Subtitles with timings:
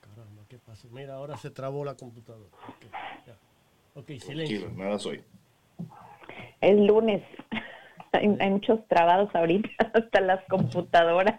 [0.00, 0.88] caramba, ¿qué pasó?
[0.90, 2.50] Mira, ahora se trabó la computadora.
[3.94, 4.70] Ok, silencio.
[4.76, 5.22] nada soy.
[6.60, 7.22] Es lunes.
[8.12, 11.38] Hay, hay muchos trabados ahorita, hasta las computadoras.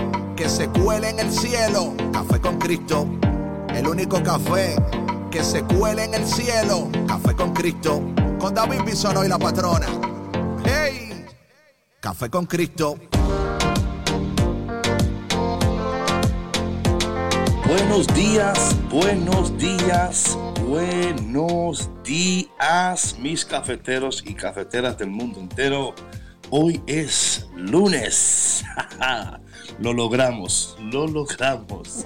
[0.41, 1.93] que se cuele en el cielo.
[2.11, 3.07] Café con Cristo,
[3.75, 4.75] el único café
[5.29, 6.89] que se cuele en el cielo.
[7.07, 8.01] Café con Cristo,
[8.39, 9.85] con David Bisono y la patrona.
[10.65, 11.25] ¡Hey!
[11.99, 12.95] Café con Cristo.
[17.67, 20.35] Buenos días, buenos días,
[20.67, 25.93] buenos días, mis cafeteros y cafeteras del mundo entero.
[26.49, 28.63] Hoy es lunes.
[29.79, 32.05] Lo logramos, lo logramos.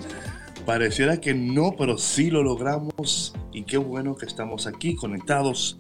[0.65, 3.33] Pareciera que no, pero sí lo logramos.
[3.51, 5.77] Y qué bueno que estamos aquí conectados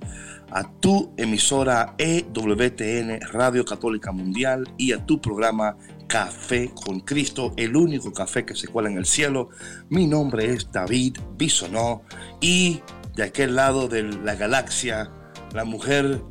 [0.51, 5.75] a tu emisora EWTN Radio Católica Mundial y a tu programa
[6.07, 9.49] Café con Cristo, el único café que se cuela en el cielo.
[9.89, 12.03] Mi nombre es David Bisonó
[12.39, 12.81] y
[13.15, 15.09] de aquel lado de la galaxia,
[15.53, 16.21] la mujer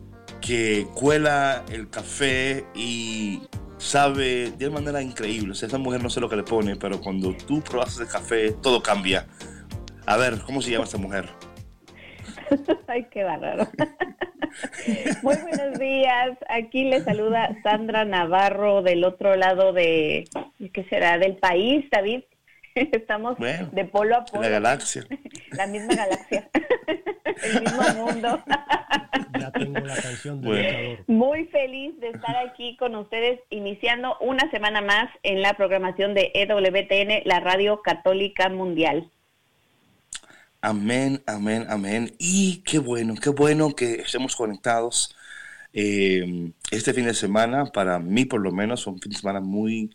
[0.41, 3.43] que cuela el café y
[3.85, 5.51] sabe de una manera increíble.
[5.51, 8.53] O esa mujer no sé lo que le pone, pero cuando tú probas el café,
[8.53, 9.27] todo cambia.
[10.07, 11.29] A ver, ¿cómo se llama esta mujer?
[12.89, 13.69] Ay, qué bárbaro.
[15.23, 16.39] Muy buenos días.
[16.49, 20.25] Aquí le saluda Sandra Navarro del otro lado de,
[20.73, 21.19] ¿qué será?
[21.19, 22.23] Del país, David.
[22.93, 24.43] Estamos de polo a polo.
[24.43, 25.07] La galaxia.
[25.53, 26.51] La misma galaxia.
[27.43, 28.43] El mismo mundo.
[29.39, 34.81] Ya tengo la canción de Muy feliz de estar aquí con ustedes, iniciando una semana
[34.81, 39.11] más en la programación de EWTN, la Radio Católica Mundial.
[40.61, 42.15] Amén, amén, amén.
[42.19, 45.15] Y qué bueno, qué bueno que estemos conectados.
[45.73, 49.41] Eh, este fin de semana, para mí por lo menos, fue un fin de semana
[49.41, 49.95] muy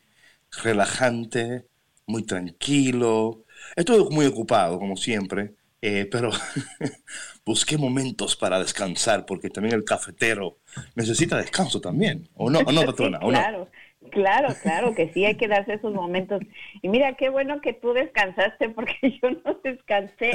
[0.63, 1.68] relajante,
[2.09, 3.45] muy tranquilo.
[3.75, 6.31] Estuve muy ocupado, como siempre, eh, pero
[7.45, 10.57] busqué momentos para descansar, porque también el cafetero
[10.95, 13.19] necesita descanso también, ¿o no, ¿O no patrona?
[13.19, 13.69] claro,
[14.11, 16.41] claro, claro que sí, hay que darse esos momentos.
[16.81, 20.31] Y mira, qué bueno que tú descansaste, porque yo no descansé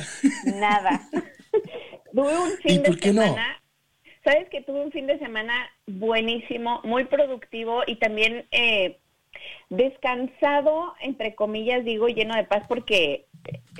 [0.60, 1.02] nada.
[2.12, 3.60] tuve un fin de semana...
[4.22, 5.52] Sabes que tuve un fin de semana
[5.86, 8.98] buenísimo, muy productivo y también eh,
[9.70, 13.26] descansado, entre comillas, digo, lleno de paz, porque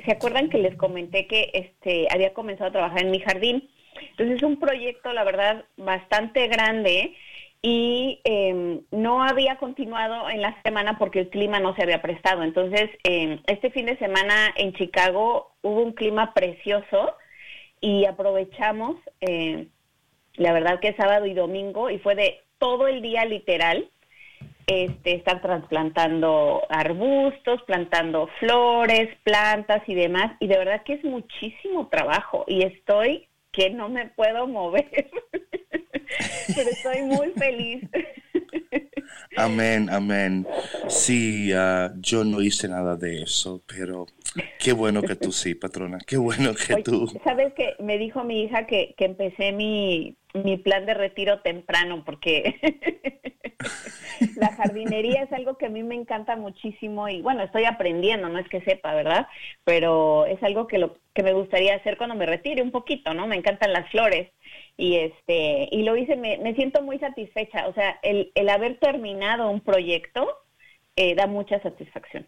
[0.04, 3.70] se acuerdan que les comenté que este había comenzado a trabajar en mi jardín.
[4.10, 7.14] Entonces es un proyecto, la verdad, bastante grande
[7.62, 12.42] y em, no había continuado en la semana porque el clima no se había prestado.
[12.42, 17.16] Entonces, em, este fin de semana en Chicago hubo un clima precioso
[17.80, 19.70] y aprovechamos, em,
[20.34, 23.88] la verdad que sábado y domingo, y fue de todo el día literal,
[24.66, 30.32] este, estar trasplantando arbustos, plantando flores, plantas y demás.
[30.40, 34.90] Y de verdad que es muchísimo trabajo y estoy que no me puedo mover,
[36.54, 37.84] pero estoy muy feliz.
[39.36, 40.46] Amén, amén.
[40.88, 44.06] Sí, ah, yo no hice nada de eso, pero
[44.58, 47.08] qué bueno que tú sí, patrona, qué bueno que tú.
[47.24, 52.02] Sabes que me dijo mi hija que, que empecé mi, mi plan de retiro temprano,
[52.04, 52.56] porque
[54.36, 58.38] la jardinería es algo que a mí me encanta muchísimo y bueno, estoy aprendiendo, no
[58.38, 59.28] es que sepa, ¿verdad?
[59.64, 63.28] Pero es algo que lo que me gustaría hacer cuando me retire un poquito, ¿no?
[63.28, 64.30] Me encantan las flores
[64.76, 68.78] y este y lo hice, me, me siento muy satisfecha, o sea, el, el haber
[68.78, 70.26] terminado un proyecto
[70.96, 72.26] eh, da mucha satisfacción.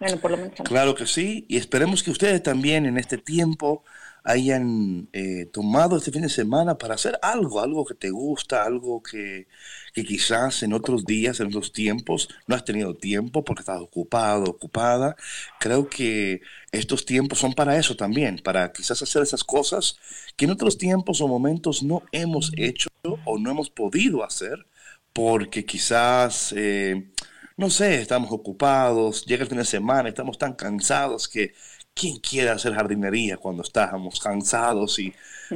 [0.00, 0.54] Bueno, por lo menos.
[0.64, 3.84] Claro que sí, y esperemos que ustedes también en este tiempo
[4.24, 9.02] hayan eh, tomado este fin de semana para hacer algo, algo que te gusta, algo
[9.02, 9.46] que,
[9.92, 14.44] que, quizás en otros días, en otros tiempos, no has tenido tiempo porque estás ocupado,
[14.44, 15.16] ocupada.
[15.60, 16.40] Creo que
[16.72, 19.96] estos tiempos son para eso también, para quizás hacer esas cosas
[20.36, 22.88] que en otros tiempos o momentos no hemos hecho
[23.24, 24.66] o no hemos podido hacer
[25.12, 26.54] porque quizás...
[26.56, 27.10] Eh,
[27.56, 31.54] no sé, estamos ocupados, llega el fin de semana, estamos tan cansados que
[31.94, 34.98] ¿quién quiere hacer jardinería cuando estábamos cansados?
[34.98, 35.14] Y,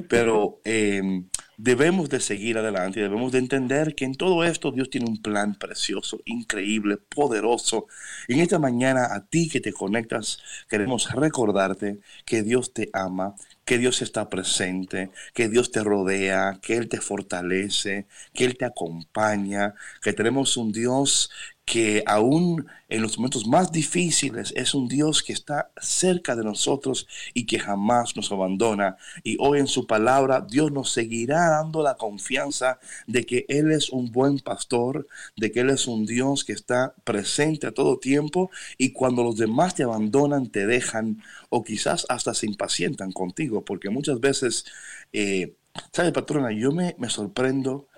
[0.09, 4.91] pero em, debemos de seguir adelante y debemos de entender que en todo esto Dios
[4.91, 7.87] tiene un plan precioso, increíble, poderoso.
[8.29, 10.39] En esta mañana a ti que te conectas,
[10.69, 16.77] queremos recordarte que Dios te ama, que Dios está presente, que Dios te rodea, que
[16.77, 21.31] Él te fortalece, que Él te acompaña, que tenemos un Dios
[21.69, 27.07] que aún en los momentos más difíciles es un Dios que está cerca de nosotros
[27.35, 28.97] y que jamás nos abandona.
[29.23, 33.91] Y hoy en su palabra Dios nos seguirá dando la confianza de que Él es
[33.91, 35.07] un buen pastor,
[35.37, 39.37] de que Él es un Dios que está presente a todo tiempo y cuando los
[39.37, 44.65] demás te abandonan, te dejan o quizás hasta se impacientan contigo, porque muchas veces,
[45.13, 45.55] eh,
[45.93, 46.51] ¿sabe patrona?
[46.53, 47.89] Yo me, me sorprendo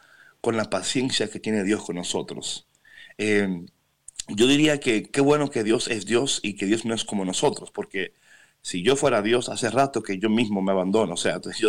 [0.40, 2.66] con la paciencia que tiene Dios con nosotros.
[3.20, 3.66] Em,
[4.28, 7.26] yo diría que qué bueno que Dios es Dios y que Dios no es como
[7.26, 8.14] nosotros, porque
[8.62, 11.68] si yo fuera Dios, hace rato que yo mismo me abandono, o sea, yo,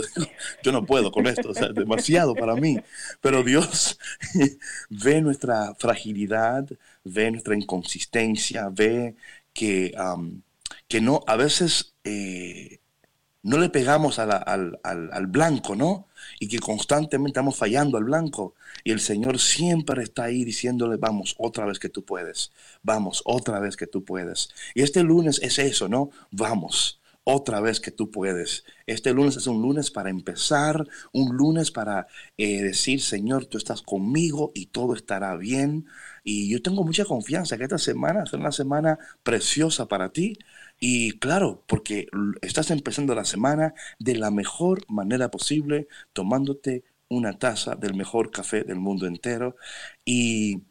[0.63, 2.79] yo no puedo con esto, o sea, es demasiado para mí.
[3.19, 3.99] Pero Dios
[4.89, 6.67] ve nuestra fragilidad,
[7.03, 9.15] ve nuestra inconsistencia, ve
[9.53, 9.93] que,
[10.87, 12.79] que no, a veces eh,
[13.43, 16.07] no le pegamos al, al, blanco, ¿no?
[16.41, 18.55] Y que constantemente estamos fallando al blanco.
[18.83, 22.51] Y el Señor siempre está ahí diciéndole, vamos, otra vez que tú puedes,
[22.81, 24.49] vamos, otra vez que tú puedes.
[24.73, 26.09] Y este lunes es eso, ¿no?
[26.31, 28.63] Vamos, otra vez que tú puedes.
[28.87, 32.07] Este lunes es un lunes para empezar, un lunes para
[32.37, 35.85] eh, decir, Señor, tú estás conmigo y todo estará bien.
[36.23, 40.37] Y yo tengo mucha confianza que esta semana será una semana preciosa para ti.
[40.83, 42.07] Y claro, porque
[42.41, 48.63] estás empezando la semana de la mejor manera posible, tomándote una taza del mejor café
[48.63, 49.55] del mundo entero.
[50.05, 50.63] Y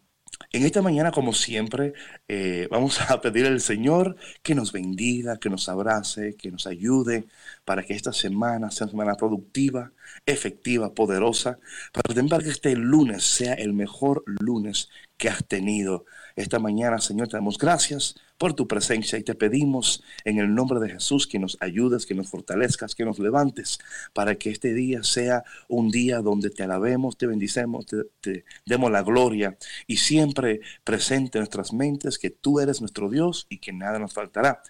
[0.52, 1.92] en esta mañana, como siempre,
[2.26, 7.26] eh, vamos a pedir al Señor que nos bendiga, que nos abrace, que nos ayude
[7.64, 9.92] para que esta semana sea una semana productiva,
[10.26, 11.60] efectiva, poderosa,
[11.92, 16.04] para que este lunes sea el mejor lunes que has tenido.
[16.36, 20.80] Esta mañana, Señor, te damos gracias por tu presencia y te pedimos en el nombre
[20.80, 23.78] de Jesús que nos ayudes, que nos fortalezcas, que nos levantes
[24.14, 27.84] para que este día sea un día donde te alabemos, te bendicemos,
[28.20, 33.46] te, demos la gloria y siempre presente en nuestras mentes que tú eres nuestro Dios
[33.50, 34.62] y que nada nos faltará.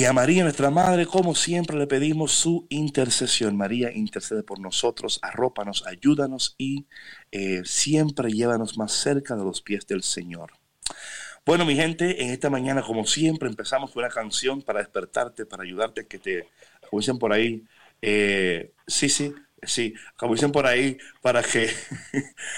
[0.00, 3.54] Y a María, nuestra Madre, como siempre, le pedimos su intercesión.
[3.54, 6.86] María intercede por nosotros, arrópanos, ayúdanos y
[7.30, 10.52] eh, siempre llévanos más cerca de los pies del Señor.
[11.44, 15.64] Bueno, mi gente, en esta mañana, como siempre, empezamos con una canción para despertarte, para
[15.64, 16.48] ayudarte, que te,
[16.90, 17.62] como por ahí,
[18.00, 21.68] eh, sí, sí, sí, como dicen por ahí, para que,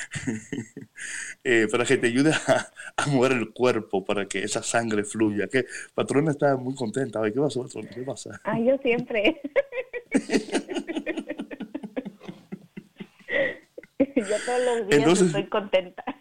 [1.45, 5.49] eh, para que te ayude a, mover el cuerpo, para que esa sangre fluya.
[5.49, 7.21] Que patrona está muy contenta.
[7.23, 7.89] ¿Qué pasa, patrona?
[7.91, 8.41] ¿Qué pasa?
[8.45, 9.41] Ah, yo siempre.
[14.17, 16.05] yo todos los días estoy contenta.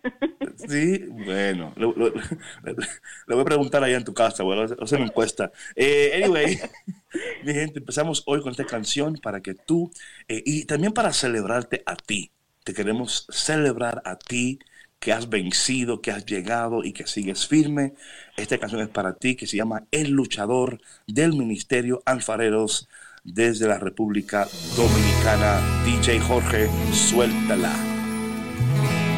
[0.67, 5.51] Sí, bueno, le, voy a preguntar allá en tu casa, bueno, sea, me encuesta.
[5.75, 6.59] Eh, anyway,
[7.43, 9.91] mi gente, empezamos hoy con esta canción para que tú,
[10.27, 12.31] eh, y también para celebrarte a ti,
[12.63, 14.59] te queremos celebrar a ti
[14.99, 17.95] que has vencido, que has llegado y que sigues firme.
[18.37, 22.87] Esta canción es para ti, que se llama El Luchador del Ministerio Alfareros
[23.23, 25.59] desde la República Dominicana.
[25.85, 27.73] DJ Jorge, suéltala.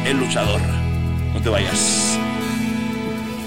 [0.04, 0.60] El Luchador
[1.32, 2.18] no te vayas.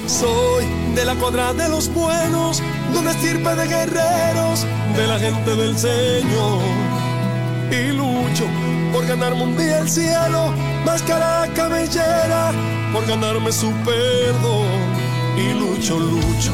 [0.07, 0.65] Soy
[0.95, 2.61] de la cuadra de los buenos,
[2.93, 4.65] de una estirpe de guerreros,
[4.95, 6.61] de la gente del Señor.
[7.69, 8.45] Y lucho
[8.93, 10.53] por ganarme un día el cielo,
[10.85, 12.51] máscara cabellera,
[12.93, 14.67] por ganarme su perdón.
[15.37, 16.53] Y lucho, lucho,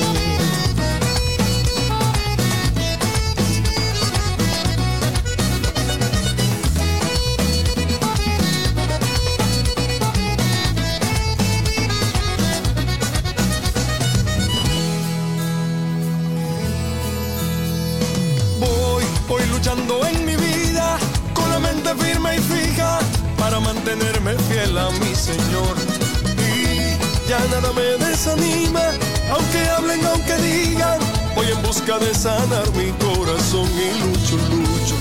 [31.81, 34.95] Busca de sanar mi corazón y lucho, lucho.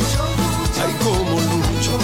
[0.82, 1.99] Ay, como lucho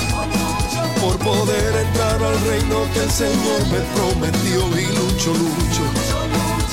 [1.00, 5.82] por poder entrar al reino que el Señor me prometió y lucho, lucho.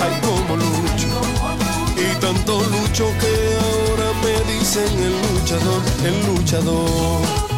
[0.02, 1.08] Ay, como lucho.
[1.98, 7.53] Y tanto lucho que ahora me dicen el lucha luchador, el luchador.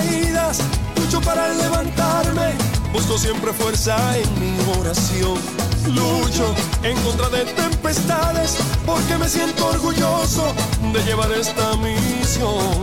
[0.00, 0.58] Caídas,
[0.96, 2.54] lucho para levantarme,
[2.92, 5.38] busco siempre fuerza en mi oración.
[5.86, 10.52] Lucho en contra de tempestades, porque me siento orgulloso
[10.92, 12.74] de llevar esta misión.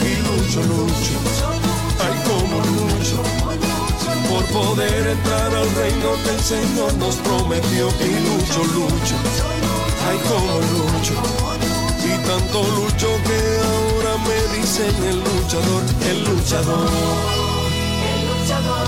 [0.00, 1.16] Y lucho, lucho,
[2.04, 3.18] ay como lucho,
[4.28, 7.88] por poder entrar al reino que el Señor nos prometió.
[8.00, 9.16] Y lucho, lucho,
[10.08, 11.14] ay como lucho,
[12.04, 13.75] y tanto lucho que
[14.26, 16.88] me dicen el luchador, el luchador.
[18.10, 18.86] El luchador,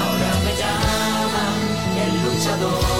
[0.00, 1.58] ahora me llaman
[2.04, 2.99] el luchador,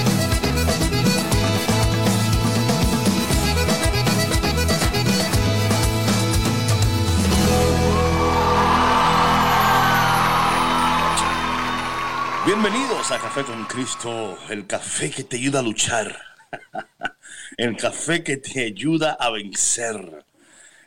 [12.63, 16.15] Bienvenidos a Café con Cristo, el café que te ayuda a luchar,
[17.57, 20.25] el café que te ayuda a vencer,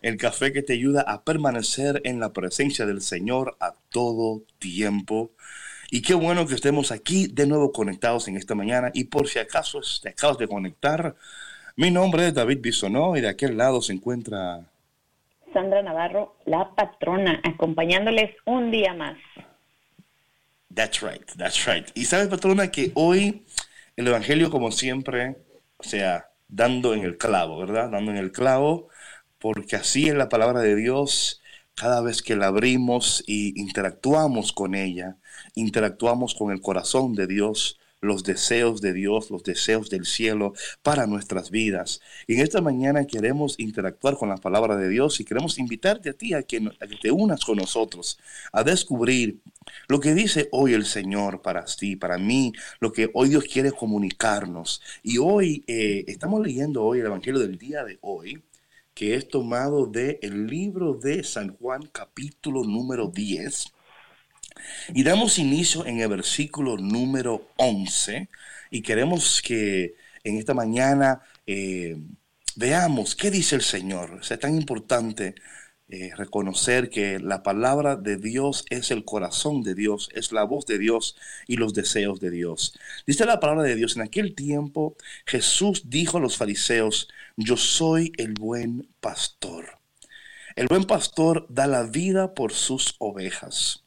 [0.00, 5.32] el café que te ayuda a permanecer en la presencia del Señor a todo tiempo.
[5.90, 8.92] Y qué bueno que estemos aquí de nuevo conectados en esta mañana.
[8.94, 11.16] Y por si acaso te acabas de conectar,
[11.74, 14.60] mi nombre es David Bisonó y de aquel lado se encuentra
[15.52, 19.16] Sandra Navarro, la patrona, acompañándoles un día más.
[20.74, 21.86] That's right, that's right.
[21.94, 23.44] Y sabes, patrona, que hoy
[23.96, 25.36] el Evangelio, como siempre,
[25.76, 27.90] o sea, dando en el clavo, ¿verdad?
[27.90, 28.88] Dando en el clavo,
[29.38, 31.42] porque así es la palabra de Dios.
[31.74, 35.16] Cada vez que la abrimos y interactuamos con ella,
[35.54, 40.52] interactuamos con el corazón de Dios, los deseos de Dios, los deseos del cielo
[40.82, 42.00] para nuestras vidas.
[42.26, 46.12] Y en esta mañana queremos interactuar con la palabra de Dios y queremos invitarte a
[46.12, 46.60] ti a que,
[47.00, 48.18] te unas con nosotros,
[48.52, 49.40] a descubrir
[49.88, 53.72] lo que dice hoy el Señor para ti, para mí, lo que hoy Dios quiere
[53.72, 54.82] comunicarnos.
[55.02, 58.42] Y hoy eh, estamos leyendo hoy el Evangelio del día de hoy,
[58.94, 63.74] que es tomado del el libro de San Juan capítulo número 10
[64.92, 68.28] y damos inicio en el versículo número 11
[68.70, 71.96] y queremos que en esta mañana eh,
[72.56, 74.20] veamos qué dice el Señor.
[74.22, 75.34] Es tan importante
[75.94, 80.66] eh, reconocer que la palabra de Dios es el corazón de Dios, es la voz
[80.66, 82.76] de Dios y los deseos de Dios.
[83.06, 88.10] Dice la palabra de Dios, en aquel tiempo Jesús dijo a los fariseos, yo soy
[88.16, 89.78] el buen pastor.
[90.56, 93.84] El buen pastor da la vida por sus ovejas.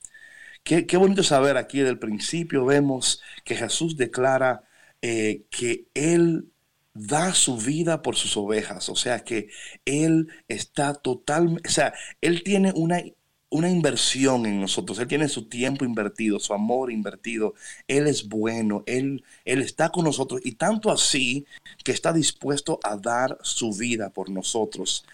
[0.64, 4.64] Qué, bonito saber aquí del principio vemos que Jesús declara
[5.02, 6.54] eh, que Él
[6.98, 9.50] da su vida por sus ovejas, o sea que
[9.86, 13.02] Él está total, o sea, Él tiene una,
[13.50, 17.54] una inversión en nosotros, Él tiene su tiempo invertido, su amor invertido,
[17.88, 21.46] Él es bueno, Él, Él está con nosotros y tanto así
[21.84, 25.06] que está dispuesto a dar su vida por nosotros.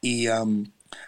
[0.00, 0.26] Y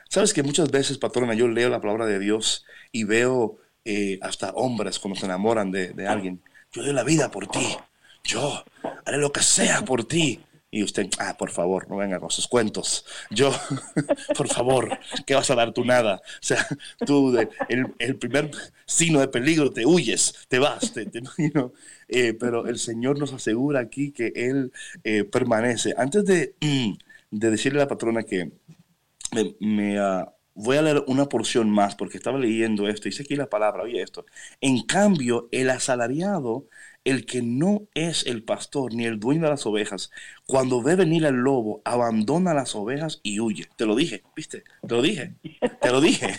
[0.08, 4.50] sabes que muchas veces, patrona, yo leo la palabra de Dios y veo eh, hasta
[4.52, 6.42] hombres cuando se enamoran de, alguien.
[6.72, 7.76] Yo doy la vida por ti.
[8.24, 8.64] Yo
[9.04, 10.40] haré lo que sea por ti.
[10.70, 13.06] Y usted, ah, por favor, no venga con sus cuentos.
[13.30, 13.52] Yo,
[14.36, 16.16] por favor, ¿qué vas a dar tú nada?
[16.16, 16.66] O sea,
[17.06, 17.32] tú,
[17.68, 18.50] el, primer
[18.84, 21.08] signo de peligro, te huyes, te vas, te,
[22.08, 24.72] eh, pero el Señor nos asegura aquí que Él
[25.04, 25.94] eh, permanece.
[25.96, 26.94] Antes de, mm,
[27.30, 28.50] de decirle a la patrona que
[29.32, 33.04] me, me, ah, voy a leer una porción más porque estaba leyendo esto.
[33.08, 34.24] Dice aquí la palabra, oye esto.
[34.60, 36.66] En cambio, el asalariado,
[37.04, 40.10] el que no es el pastor ni el dueño de las ovejas,
[40.46, 43.68] cuando ve venir el lobo, abandona las ovejas y huye.
[43.76, 44.64] Te lo dije, ¿viste?
[44.86, 45.34] Te lo dije.
[45.80, 46.38] Te lo dije.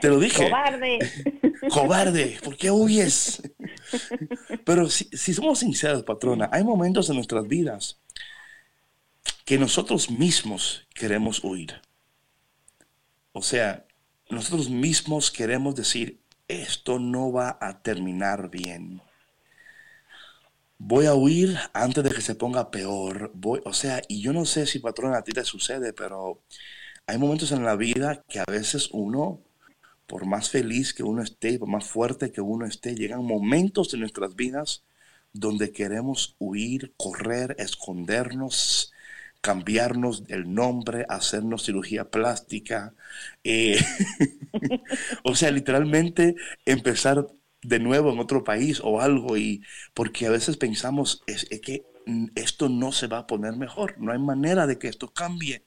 [0.00, 0.44] Te lo dije.
[0.44, 0.98] Cobarde.
[1.70, 3.42] Cobarde, ¿por qué huyes?
[4.64, 7.98] Pero si, si somos sinceros, patrona, hay momentos en nuestras vidas
[9.44, 11.80] que nosotros mismos queremos huir.
[13.32, 13.86] O sea,
[14.28, 16.19] nosotros mismos queremos decir,
[16.50, 19.02] esto no va a terminar bien.
[20.78, 23.30] Voy a huir antes de que se ponga peor.
[23.34, 26.42] Voy, o sea, y yo no sé si patrona a ti te sucede, pero
[27.06, 29.40] hay momentos en la vida que a veces uno,
[30.06, 34.00] por más feliz que uno esté, por más fuerte que uno esté, llegan momentos en
[34.00, 34.84] nuestras vidas
[35.32, 38.92] donde queremos huir, correr, escondernos,
[39.40, 42.94] cambiarnos el nombre, hacernos cirugía plástica,
[43.42, 43.78] eh,
[45.24, 47.26] o sea, literalmente empezar
[47.62, 49.62] de nuevo en otro país o algo, y
[49.94, 51.84] porque a veces pensamos es, que
[52.34, 55.62] esto no se va a poner mejor, no hay manera de que esto cambie.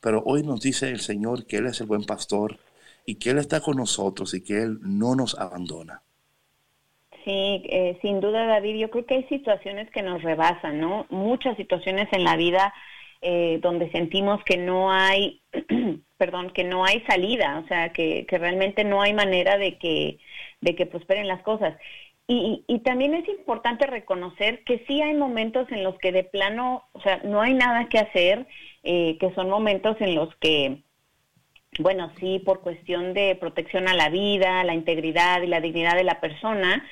[0.00, 2.58] Pero hoy nos dice el Señor que Él es el buen pastor
[3.06, 6.02] y que Él está con nosotros y que Él no nos abandona.
[7.24, 11.06] Sí, eh, sin duda, David, yo creo que hay situaciones que nos rebasan, ¿no?
[11.10, 12.72] Muchas situaciones en la vida
[13.22, 15.40] eh, donde sentimos que no hay,
[16.18, 20.18] perdón, que no hay salida, o sea, que, que, realmente no hay manera de que,
[20.60, 21.76] de que prosperen las cosas.
[22.28, 26.82] Y, y, también es importante reconocer que sí hay momentos en los que de plano,
[26.92, 28.46] o sea, no hay nada que hacer,
[28.82, 30.82] eh, que son momentos en los que,
[31.78, 36.04] bueno, sí, por cuestión de protección a la vida, la integridad y la dignidad de
[36.04, 36.84] la persona,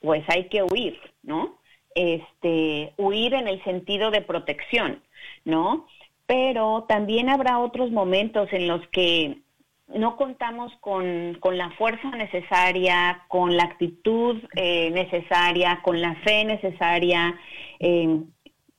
[0.00, 1.58] pues hay que huir, ¿no?
[1.94, 5.02] Este, huir en el sentido de protección.
[5.44, 5.86] ¿No?
[6.26, 9.42] Pero también habrá otros momentos en los que
[9.88, 17.38] no contamos con, la fuerza necesaria, con la actitud eh, necesaria, con la fe necesaria
[17.78, 18.22] eh,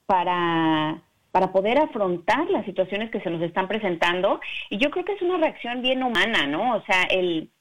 [0.05, 4.39] para, para poder afrontar las situaciones que se nos están presentando.
[4.69, 6.75] Y yo creo que es una reacción bien humana, ¿no?
[6.75, 7.51] O sea, el,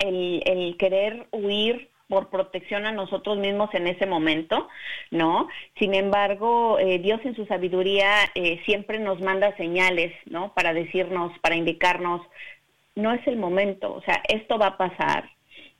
[0.00, 4.68] el, el querer huir por protección a nosotros mismos en ese momento,
[5.10, 5.48] ¿no?
[5.78, 10.52] Sin embargo, eh, Dios en su sabiduría eh, siempre nos manda señales, ¿no?
[10.52, 12.20] Para decirnos, para indicarnos,
[12.94, 15.30] no es el momento, o sea, esto va a pasar.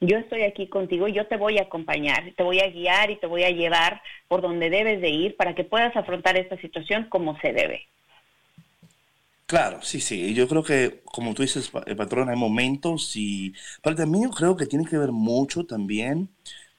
[0.00, 3.16] Yo estoy aquí contigo y yo te voy a acompañar, te voy a guiar y
[3.16, 7.06] te voy a llevar por donde debes de ir para que puedas afrontar esta situación
[7.08, 7.86] como se debe.
[9.46, 10.32] Claro, sí, sí.
[10.34, 13.52] Yo creo que, como tú dices, el patrón, hay momentos y...
[13.82, 16.30] Pero también yo creo que tiene que ver mucho también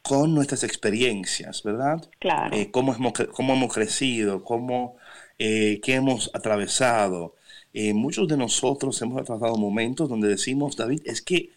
[0.01, 2.09] con nuestras experiencias, ¿verdad?
[2.19, 2.55] Claro.
[2.55, 4.97] Eh, cómo, hemos, cómo hemos crecido, cómo,
[5.39, 7.35] eh, qué hemos atravesado.
[7.73, 11.51] Eh, muchos de nosotros hemos atravesado momentos donde decimos, David, es que,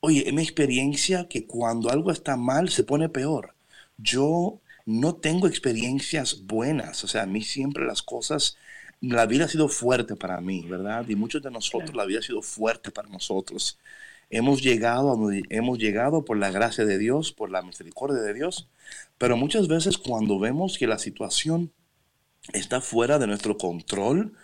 [0.00, 3.54] oye, es mi experiencia que cuando algo está mal se pone peor.
[3.96, 8.56] Yo no tengo experiencias buenas, o sea, a mí siempre las cosas
[9.00, 11.08] la vida ha sido fuerte para mí, ¿verdad?
[11.08, 13.78] Y muchos de nosotros, la vida ha sido fuerte para nosotros.
[14.30, 15.16] Hemos llegado,
[15.50, 18.68] hemos llegado por la gracia de Dios, por la misericordia de Dios,
[19.18, 21.72] pero muchas veces cuando vemos que la situación
[22.52, 24.34] está fuera de nuestro control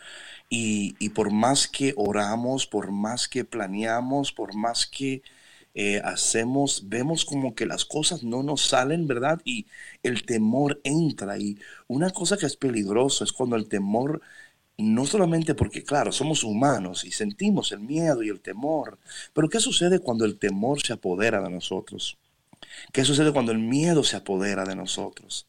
[0.50, 5.22] y, y por más que oramos, por más que planeamos, por más que
[5.74, 9.40] eh, hacemos, vemos como que las cosas no nos salen, ¿verdad?
[9.44, 9.66] Y
[10.02, 11.38] el temor entra.
[11.38, 14.22] Y una cosa que es peligroso es cuando el temor
[14.78, 18.98] no solamente porque, claro, somos humanos y sentimos el miedo y el temor,
[19.32, 22.18] pero ¿qué sucede cuando el temor se apodera de nosotros?
[22.92, 25.46] ¿Qué sucede cuando el miedo se apodera de nosotros?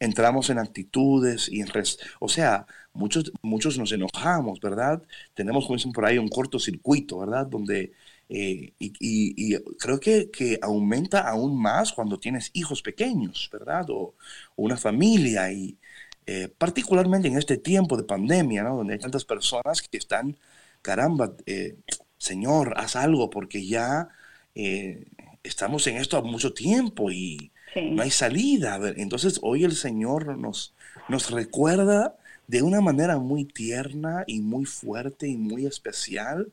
[0.00, 1.68] Entramos en actitudes y en...
[1.68, 5.02] Res o sea, muchos, muchos nos enojamos, ¿verdad?
[5.34, 7.46] Tenemos, como dicen por ahí, un cortocircuito, ¿verdad?
[7.46, 7.92] Donde...
[8.28, 13.84] Eh, y, creo que, que, aumenta aún más cuando tienes hijos pequeños, ¿verdad?
[13.90, 14.14] O,
[14.56, 15.78] o una familia y,
[16.26, 18.76] eh, particularmente en este tiempo de pandemia, ¿no?
[18.76, 20.36] donde hay tantas personas que están,
[20.82, 21.76] caramba, eh,
[22.18, 24.08] Señor, haz algo porque ya
[24.54, 25.06] eh,
[25.42, 28.78] estamos en esto mucho tiempo y no hay salida.
[28.96, 30.74] Entonces hoy el Señor nos,
[31.08, 36.52] nos recuerda de una manera muy tierna y muy fuerte y muy especial.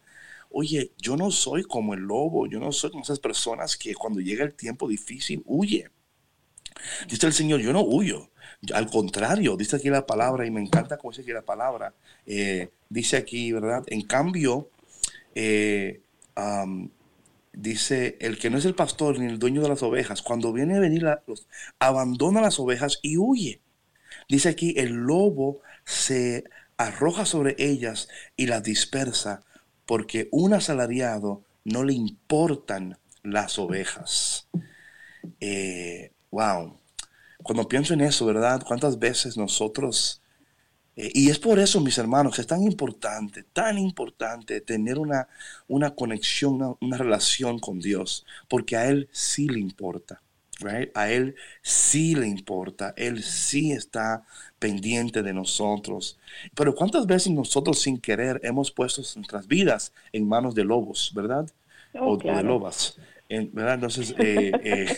[0.49, 4.19] Oye, yo no soy como el lobo, yo no soy como esas personas que cuando
[4.19, 5.89] llega el tiempo difícil huye.
[7.07, 8.30] Dice el Señor, yo no huyo,
[8.73, 11.93] al contrario, dice aquí la palabra, y me encanta cómo dice aquí la palabra.
[12.25, 13.83] Eh, dice aquí, ¿verdad?
[13.87, 14.69] En cambio,
[15.33, 16.01] eh,
[17.53, 20.77] dice, el que no es el pastor ni el dueño de las ovejas, cuando viene
[20.77, 21.47] a venir, los,
[21.79, 23.61] abandona las ovejas y huye.
[24.29, 26.43] Dice aquí, el lobo se
[26.77, 29.43] arroja sobre ellas y las dispersa,
[29.85, 34.47] porque un asalariado no le importan las ovejas.
[35.39, 36.80] Eh, wow.
[37.43, 38.63] Cuando pienso en eso, ¿verdad?
[38.65, 40.21] ¿Cuántas veces nosotros...
[40.95, 45.27] Eh, y es por eso, mis hermanos, es tan importante, tan importante tener una,
[45.67, 50.21] una conexión, una, una relación con Dios, porque a Él sí le importa.
[50.93, 54.23] A Él sí le importa, Él sí está
[54.59, 56.19] pendiente de nosotros.
[56.55, 61.49] Pero ¿cuántas veces nosotros sin querer hemos puesto nuestras vidas en manos de lobos, verdad?
[61.93, 62.97] Oh, o, de lobas.
[63.29, 63.75] ¿verdad?
[63.75, 64.97] Entonces, eh, eh,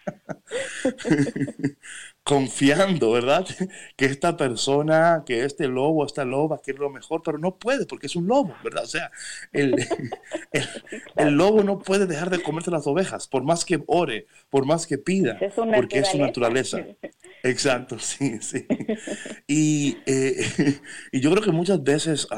[2.24, 3.46] confiando, ¿verdad?
[3.96, 8.06] Que esta persona, que este lobo, esta loba quiere lo mejor, pero no puede porque
[8.06, 8.84] es un lobo, ¿verdad?
[8.84, 9.10] O sea,
[9.52, 9.74] el,
[11.16, 14.86] el, lobo no puede dejar de comerse las ovejas, por más que ore, por más
[14.86, 15.38] que pida,
[15.74, 16.78] porque es su naturaleza.
[17.42, 18.66] Exacto, sí, sí.
[19.46, 22.28] Y, eh, y yo creo que muchas veces...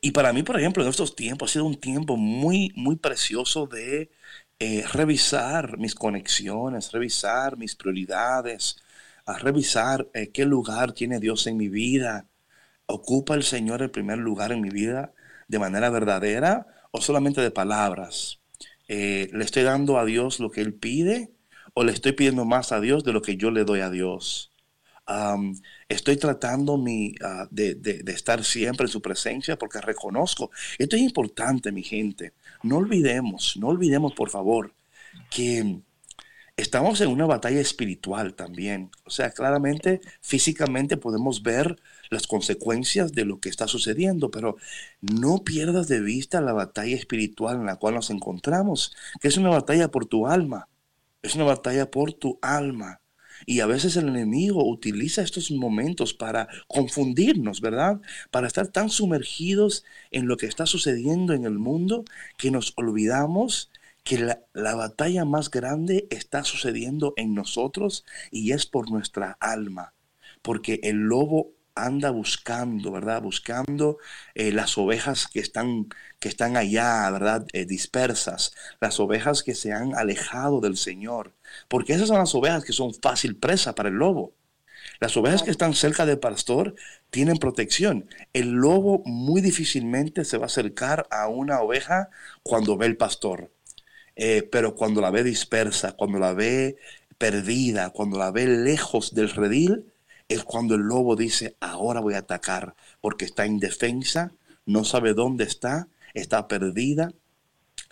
[0.00, 3.66] y para mí, por ejemplo, en estos tiempos ha sido un tiempo muy, muy precioso
[3.66, 4.10] de
[4.58, 8.76] eh, revisar mis conexiones, revisar mis prioridades,
[9.26, 12.26] a revisar eh, qué lugar tiene Dios en mi vida.
[12.86, 15.12] ¿Ocupa el Señor el primer lugar en mi vida
[15.48, 18.40] de manera verdadera o solamente de palabras?
[18.88, 21.32] Eh, ¿Le estoy dando a Dios lo que Él pide
[21.74, 24.52] o le estoy pidiendo más a Dios de lo que yo le doy a Dios?
[25.88, 26.82] estoy tratando
[27.22, 32.32] ah, de, de, estar siempre en su presencia porque reconozco, esto es importante, mi gente,
[32.66, 34.74] no olvidemos, no olvidemos por favor
[35.30, 35.80] que
[36.56, 38.90] estamos en una batalla espiritual también.
[39.04, 41.76] O sea, claramente, físicamente podemos ver
[42.10, 44.56] las consecuencias de lo que está sucediendo, pero
[45.00, 49.50] no pierdas de vista la batalla espiritual en la cual nos encontramos, que es una
[49.50, 50.68] batalla por tu alma,
[51.22, 53.00] es una batalla por tu alma.
[53.46, 58.00] Y a veces el enemigo utiliza estos momentos para confundirnos, ¿verdad?
[58.32, 62.04] Para estar tan sumergidos en lo que está sucediendo en el mundo
[62.36, 63.70] que nos olvidamos
[64.02, 69.94] que la, batalla más grande está sucediendo en nosotros y es por nuestra alma.
[70.42, 73.22] Porque el lobo anda buscando, ¿verdad?
[73.22, 73.98] Buscando
[74.34, 77.46] eh, las ovejas que están, que están allá, ¿verdad?
[77.52, 81.34] Eh, dispersas, las ovejas que se han alejado del Señor.
[81.68, 84.34] Porque esas son las ovejas que son fácil presa para el lobo.
[85.00, 86.74] Las ovejas que están cerca del pastor
[87.10, 88.08] tienen protección.
[88.32, 92.08] El lobo muy difícilmente se va a acercar a una oveja
[92.42, 93.52] cuando ve el pastor.
[94.16, 96.76] Eh, pero cuando la ve dispersa, cuando la ve
[97.18, 99.92] perdida, cuando la ve lejos del redil,
[100.28, 104.32] es cuando el lobo dice, ahora voy a atacar, porque está indefensa,
[104.64, 107.12] no sabe dónde está, está perdida,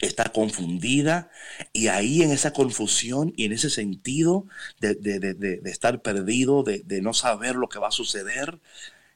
[0.01, 1.31] está confundida,
[1.73, 4.47] y ahí en esa confusión y en ese sentido
[4.81, 8.61] de, estar perdido, de, no saber lo que va a suceder,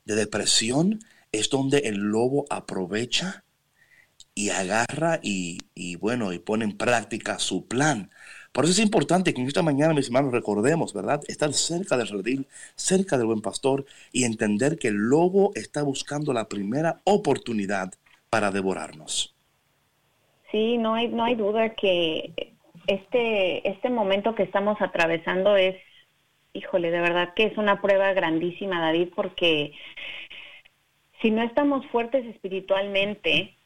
[0.05, 1.01] de depresión,
[1.33, 3.45] es donde el lobo aprovecha
[4.35, 8.11] y agarra y, y bueno, y pone en práctica su plan
[8.53, 11.23] por eso es importante que en esta mañana, mis hermanos, recordemos, ¿verdad?
[11.29, 16.33] Estar cerca del redil, cerca del buen pastor y entender que el lobo está buscando
[16.33, 17.93] la primera oportunidad
[18.31, 19.35] para devorarnos.
[20.51, 22.55] Sí, no hay, no hay duda que
[22.87, 25.77] este, este momento que estamos atravesando es,
[26.55, 29.73] híjole, de verdad que es una prueba grandísima, David, porque
[31.21, 33.58] si no estamos fuertes espiritualmente,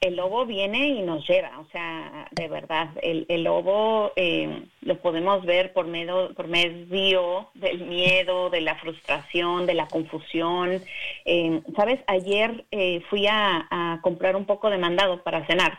[0.00, 5.00] el lobo viene y nos lleva, o sea, de verdad, el, el lobo eh, lo
[5.00, 10.82] podemos ver por medio, por medio del miedo, de la frustración, de la confusión.
[11.24, 13.68] Eh, Sabes, ayer eh, fui a,
[14.02, 15.78] comprar un poco de mandado para cenar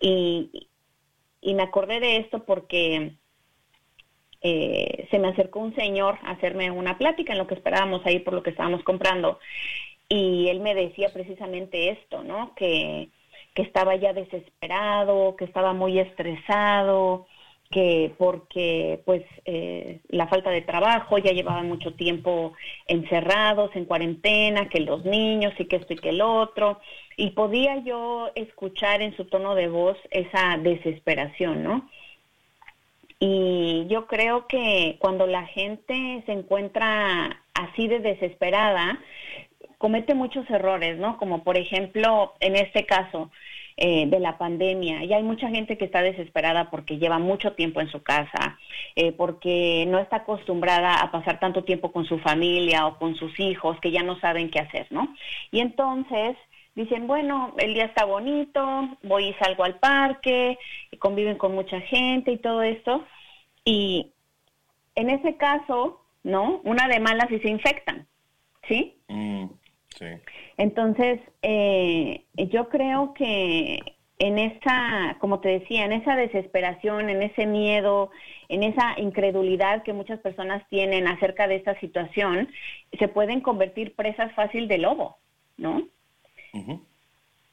[0.00, 0.68] y,
[1.40, 3.12] y me acordé de esto porque
[4.42, 8.32] se me acercó un señor a hacerme una plática en lo que esperábamos ahí por
[8.32, 9.40] lo que estábamos comprando
[10.08, 12.54] y él me decía precisamente esto, ¿no?
[12.54, 13.10] Que
[13.56, 17.26] que estaba ya desesperado, que estaba muy estresado,
[17.70, 22.52] que porque pues eh, la falta de trabajo, ya llevaban mucho tiempo
[22.86, 26.80] encerrados, en cuarentena, que los niños y que esto y que el otro,
[27.16, 31.88] y podía yo escuchar en su tono de voz esa desesperación, ¿no?
[33.18, 39.00] Y yo creo que cuando la gente se encuentra así de desesperada,
[39.78, 41.18] comete muchos errores, ¿no?
[41.18, 43.30] Como por ejemplo, en este caso
[43.76, 47.80] eh, de la pandemia, y hay mucha gente que está desesperada porque lleva mucho tiempo
[47.80, 48.58] en su casa,
[48.94, 53.38] eh, porque no está acostumbrada a pasar tanto tiempo con su familia o con sus
[53.38, 55.14] hijos que ya no saben qué hacer, ¿no?
[55.50, 56.36] Y entonces
[56.74, 60.58] dicen, bueno, el día está bonito, voy y salgo al parque,
[60.98, 63.04] conviven con mucha gente y todo esto,
[63.64, 64.12] y
[64.94, 66.60] en ese caso, ¿no?
[66.64, 68.06] Una de malas y se infectan
[68.68, 68.96] ¿Sí?
[69.08, 69.46] Mm,
[69.98, 70.06] sí.
[70.56, 73.80] Entonces, eh, yo creo que
[74.18, 78.10] en esa, como te decía, en esa desesperación, en ese miedo,
[78.48, 82.48] en esa incredulidad que muchas personas tienen acerca de esta situación,
[82.98, 85.18] se pueden convertir presas fácil de lobo,
[85.58, 85.86] ¿no?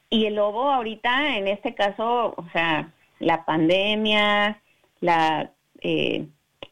[0.09, 4.61] Y el lobo ahorita, en este caso, o sea, la pandemia,
[5.01, 5.51] la,
[5.81, 6.27] eh,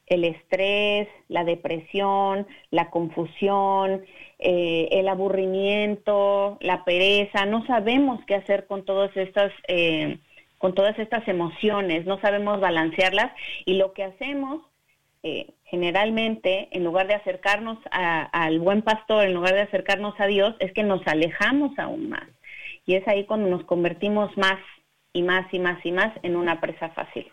[0.08, 4.06] el estrés, la depresión, la confusión,
[4.44, 10.18] eh, el aburrimiento, la pereza, no sabemos qué hacer con todas estas, eh,
[10.58, 13.32] con todas estas emociones, no sabemos balancearlas
[13.66, 14.64] y lo que hacemos
[15.22, 20.56] eh, generalmente, en lugar de acercarnos al buen pastor, en lugar de acercarnos a Dios,
[20.60, 22.28] es que nos alejamos aún más.
[22.88, 24.58] Y es ahí cuando nos convertimos más
[25.14, 27.32] y más y más y más en una presa fácil.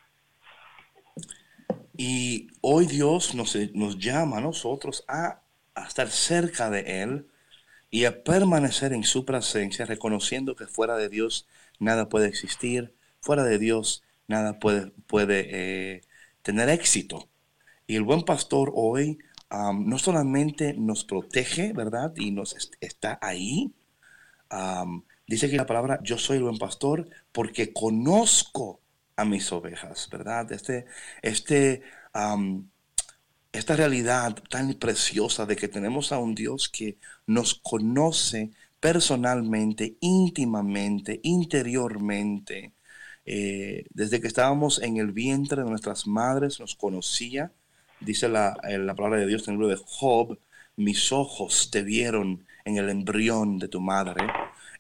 [1.96, 5.40] Y hoy Dios nos, nos llama a nosotros a
[5.86, 7.28] estar cerca de Él
[7.90, 11.46] y a permanecer en su presencia, reconociendo que fuera de Dios
[11.78, 16.00] nada puede existir, fuera de Dios nada puede, puede eh,
[16.42, 17.28] tener éxito.
[17.86, 19.18] Y el buen pastor hoy
[19.50, 22.12] no solamente nos protege, ¿verdad?
[22.16, 23.72] Y nos está ahí.
[25.26, 28.80] dice aquí la palabra, yo soy el buen pastor porque conozco
[29.16, 30.52] a mis ovejas, ¿verdad?
[30.52, 30.86] Este,
[31.22, 31.82] este
[33.58, 41.20] esta realidad tan preciosa de que tenemos a un Dios que nos conoce personalmente, íntimamente,
[41.22, 42.72] interiormente.
[43.26, 47.52] Eh, desde que estábamos en el vientre de nuestras madres nos conocía.
[48.00, 50.38] Dice la, eh, la palabra de Dios en el libro de Job,
[50.76, 54.24] mis ojos te vieron en el embrión de tu madre,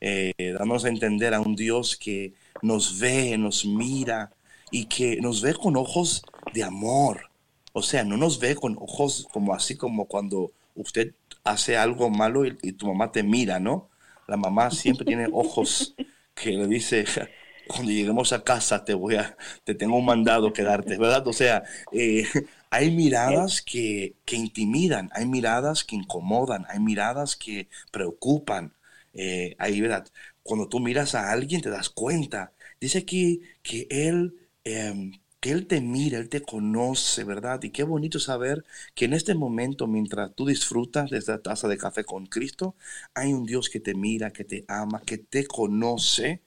[0.00, 4.30] eh, a entender a un Dios que nos ve, nos mira
[4.70, 6.22] y que nos ve con ojos
[6.54, 7.27] de amor,
[7.72, 12.44] o sea, no nos ve con ojos como así como cuando usted hace algo malo
[12.44, 13.88] y, tu mamá te mira, ¿no?
[14.26, 15.94] La mamá siempre tiene ojos
[16.34, 17.04] que le dice,
[17.68, 21.26] cuando lleguemos a casa te voy a, te tengo un mandado que darte, ¿verdad?
[21.26, 22.24] O sea, eh,
[22.70, 28.74] hay miradas que, que, intimidan, hay miradas que incomodan, hay miradas que preocupan.
[29.14, 30.06] Eh, ahí, ¿verdad?
[30.42, 32.52] Cuando tú miras a alguien te das cuenta.
[32.80, 37.62] Dice aquí que él em, que Él te mira, Él te conoce, ¿verdad?
[37.62, 41.78] Y qué bonito saber que en este momento, mientras tú disfrutas de esta taza de
[41.78, 42.74] café con Cristo,
[43.14, 46.42] hay un Dios que te mira, que te ama, que te conoce.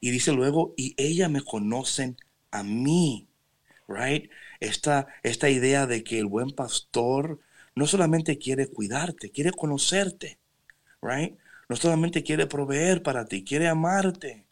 [0.00, 2.16] y dice luego, y ella me conocen
[2.50, 3.28] a mí,
[3.88, 4.30] ¿right?
[4.60, 7.40] Esta, esta idea de que el buen pastor
[7.74, 10.38] no solamente quiere cuidarte, quiere conocerte,
[11.02, 11.36] ¿right?
[11.68, 14.46] No solamente quiere proveer para ti, quiere amarte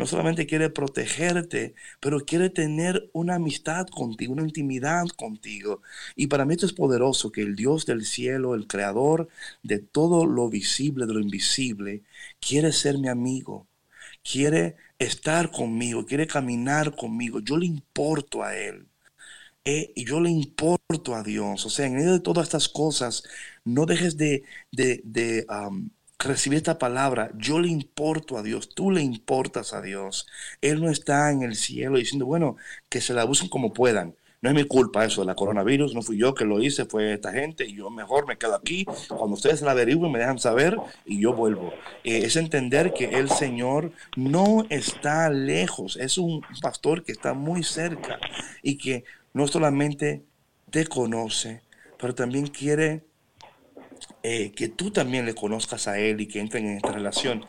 [0.00, 5.82] no solamente quiere protegerte, pero quiere tener una amistad contigo, una intimidad contigo.
[6.16, 9.28] Y para mí esto es poderoso, que el Dios del cielo, el creador
[9.62, 12.02] de todo lo visible, de lo invisible,
[12.40, 13.68] quiere ser mi amigo,
[14.22, 17.40] quiere estar conmigo, quiere caminar conmigo.
[17.40, 18.88] Yo le importo a Él.
[19.64, 21.66] Eh, y yo le importo a Dios.
[21.66, 23.24] O sea, en medio de todas estas cosas,
[23.64, 25.46] no dejes de, de, de
[26.28, 30.26] recibir esta palabra, yo le importo a Dios, tú le importas a Dios.
[30.60, 32.56] Él no está en el cielo diciendo, bueno,
[32.88, 34.14] que se la busquen como puedan.
[34.42, 37.12] No es mi culpa eso de la coronavirus, no fui yo que lo hice, fue
[37.12, 38.86] esta gente y yo mejor me quedo aquí.
[39.08, 41.74] Cuando ustedes la averigüen me dejan saber y yo vuelvo.
[42.04, 47.62] Eh, es entender que el Señor no está lejos, es un pastor que está muy
[47.62, 48.18] cerca
[48.62, 49.04] y que
[49.34, 50.24] no solamente
[50.70, 51.62] te conoce,
[51.98, 53.04] pero también quiere
[54.22, 57.46] eh, que tú también le conozcas a Él y que entren en esta relación.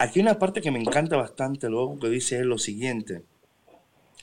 [0.00, 3.22] Aquí hay una parte que me encanta bastante luego que dice él lo siguiente.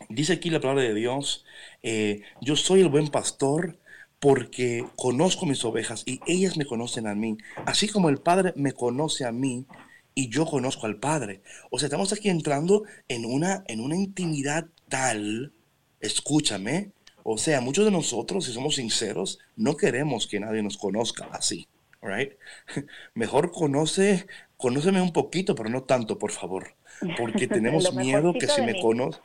[0.09, 1.45] Dice aquí la palabra de Dios,
[1.83, 3.77] eh, yo soy el buen pastor
[4.19, 8.71] porque conozco mis ovejas y ellas me conocen a mí, así como el Padre me
[8.71, 9.67] conoce a mí
[10.15, 11.41] y yo conozco al Padre.
[11.69, 15.53] O sea, estamos aquí entrando en una, en una intimidad tal,
[15.99, 21.29] escúchame, o sea, muchos de nosotros, si somos sinceros, no queremos que nadie nos conozca
[21.31, 21.67] así,
[22.01, 22.33] right?
[23.13, 26.75] Mejor conoce, conóceme un poquito, pero no tanto, por favor,
[27.17, 29.19] porque tenemos miedo que si me conoce,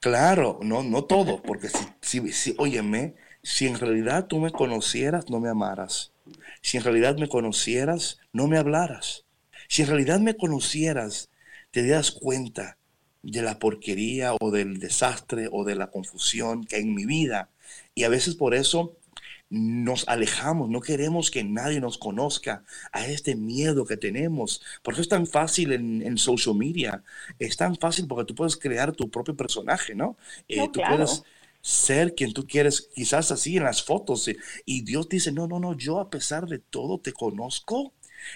[0.00, 5.30] claro, no, no todo, porque si, si, si, óyeme, si en realidad tú me conocieras,
[5.30, 6.12] no me amaras.
[6.60, 9.24] Si en realidad me conocieras, no me hablaras.
[9.68, 11.30] Si en realidad me conocieras,
[11.70, 12.78] te das cuenta
[13.22, 17.50] de la porquería o del desastre o de la confusión que hay en mi vida.
[17.94, 18.97] Y a veces por eso
[19.50, 24.62] nos alejamos, no queremos que nadie nos conozca a este miedo que tenemos.
[24.82, 27.02] Por eso es tan fácil en, social media,
[27.38, 30.16] es tan fácil porque tú puedes crear tu propio personaje, ¿no?
[30.48, 31.22] Eh, tú puedes,
[31.60, 34.30] ser quien tú quieres, quizás así en las fotos.
[34.64, 37.92] Y Dios dice, no, no, no, yo a pesar de todo te conozco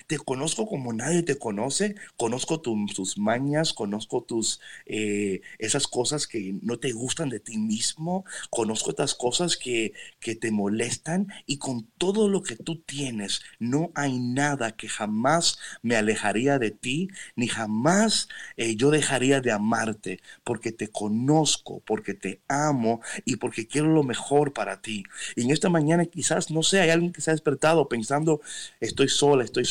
[0.06, 6.54] te conozco como nadie te conoce, conozco tus mañas, conozco tus, eh, esas cosas que
[6.62, 11.88] no te gustan de ti mismo, conozco estas cosas que, que te molestan y con
[11.98, 17.48] todo lo que tú tienes, no hay nada que jamás me alejaría de ti, ni
[17.48, 23.88] jamás eh, yo dejaría de amarte, porque te conozco, porque te amo y porque quiero
[23.88, 25.04] lo mejor para ti.
[25.36, 28.40] Y en esta mañana quizás, no sé, hay alguien que se ha despertado pensando,
[28.80, 29.64] estoy sola, estoy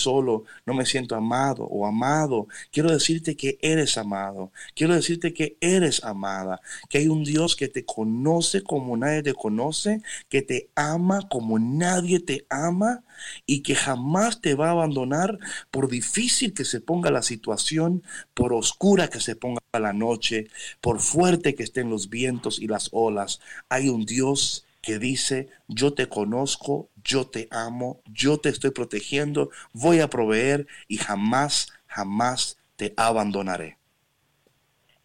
[0.65, 2.47] no me siento amado o amado.
[2.71, 4.51] Quiero decirte que eres amado.
[4.75, 6.61] Quiero decirte que eres amada.
[6.89, 11.59] Que hay un Dios que te conoce como nadie te conoce, que te ama como
[11.59, 13.03] nadie te ama
[13.45, 18.53] y que jamás te va a abandonar por difícil que se ponga la situación, por
[18.53, 20.47] oscura que se ponga la noche,
[20.81, 23.39] por fuerte que estén los vientos y las olas.
[23.69, 29.49] Hay un Dios que dice, yo te conozco, yo te amo, yo te estoy protegiendo,
[29.73, 33.77] voy a proveer y jamás, jamás te abandonaré.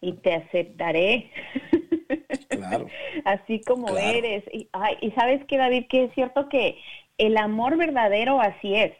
[0.01, 1.31] Y te aceptaré.
[2.49, 2.87] Claro.
[3.25, 4.43] así como eres.
[4.51, 4.69] Y,
[5.01, 6.77] y sabes que, David, que es cierto que
[7.17, 8.93] el amor verdadero así es.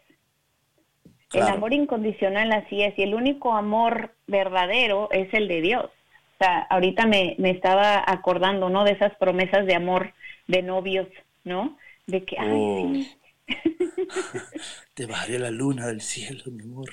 [1.32, 2.98] El amor incondicional así es.
[2.98, 5.84] Y el único amor verdadero es el de Dios.
[5.84, 8.84] O sea, ahorita me, me estaba acordando, ¿no?
[8.84, 10.14] De esas promesas de amor
[10.48, 11.06] de novios,
[11.44, 11.78] ¿no?
[12.06, 12.90] De que, ay, oh.
[12.92, 13.14] sí.
[14.94, 16.88] Te bajaré la luna del cielo, mi amor.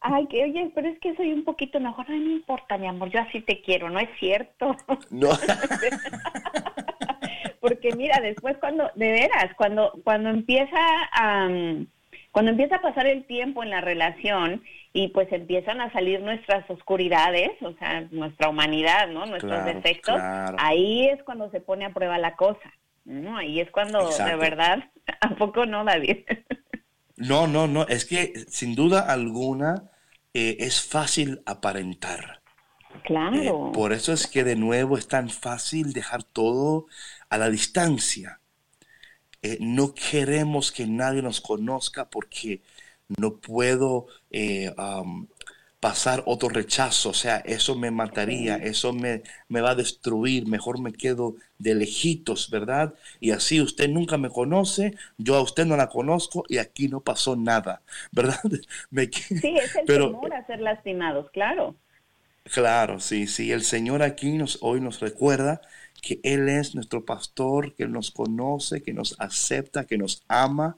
[0.00, 2.08] Ay, que oye, pero es que soy un poquito mejor.
[2.08, 4.76] No, no importa, mi amor, yo así te quiero, ¿no es cierto?
[5.10, 5.30] No.
[7.60, 10.78] Porque mira, después cuando, de veras, cuando, cuando empieza
[11.12, 11.48] a,
[12.32, 14.64] cuando empieza a pasar el tiempo en la relación
[14.94, 19.26] y pues empiezan a salir nuestras oscuridades, o sea, nuestra humanidad, ¿no?
[19.26, 20.16] Nuestros defectos,
[20.58, 22.72] ahí es cuando se pone a prueba la cosa,
[23.04, 23.36] ¿no?
[23.36, 24.82] Ahí es cuando de verdad,
[25.20, 26.24] ¿a poco no, David?
[27.16, 29.90] no, no, no, es que sin duda alguna
[30.32, 32.40] eh, es fácil aparentar.
[33.04, 33.68] Claro.
[33.68, 36.86] Eh, por eso es que de nuevo es tan fácil dejar todo
[37.28, 38.40] a la distancia.
[39.42, 42.62] Eh, no queremos que nadie nos conozca porque
[43.08, 44.72] no puedo eh,
[45.82, 50.80] pasar otro rechazo, o sea, eso me mataría, eso me, me, va a destruir, mejor
[50.80, 52.94] me quedo de lejitos, ¿verdad?
[53.18, 57.00] Y así usted nunca me conoce, yo a usted no la conozco y aquí no
[57.00, 58.38] pasó nada, ¿verdad?
[58.44, 61.74] sí, es el temor a ser lastimados, claro.
[62.44, 65.62] Claro, sí, sí, el Señor aquí nos, hoy nos recuerda
[66.00, 70.76] que Él es nuestro pastor, que nos conoce, que nos acepta, que nos ama.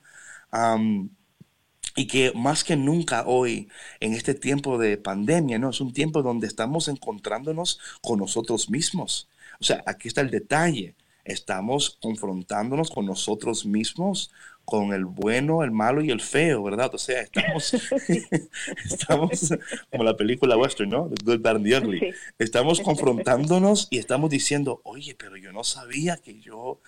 [1.97, 3.69] Y que más que nunca hoy,
[4.01, 5.71] en este tiempo de pandemia, ¿no?
[5.71, 9.29] Es un tiempo donde estamos encontrándonos con nosotros mismos.
[9.61, 10.97] O sea, aquí está el detalle.
[11.25, 14.31] Estamos confrontándonos con nosotros mismos,
[14.65, 16.95] con el bueno, el malo y el feo, ¿verdad?
[16.95, 17.75] O sea, estamos,
[18.85, 19.55] estamos
[19.91, 21.09] como la película western, ¿no?
[21.09, 22.15] The Good, Bad and the Ugly.
[22.39, 26.81] Estamos confrontándonos y estamos diciendo, oye, pero yo no sabía que yo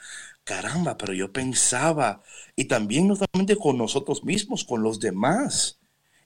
[0.44, 2.22] caramba, pero yo pensaba,
[2.54, 5.80] y también no solamente con nosotros mismos, con los demás,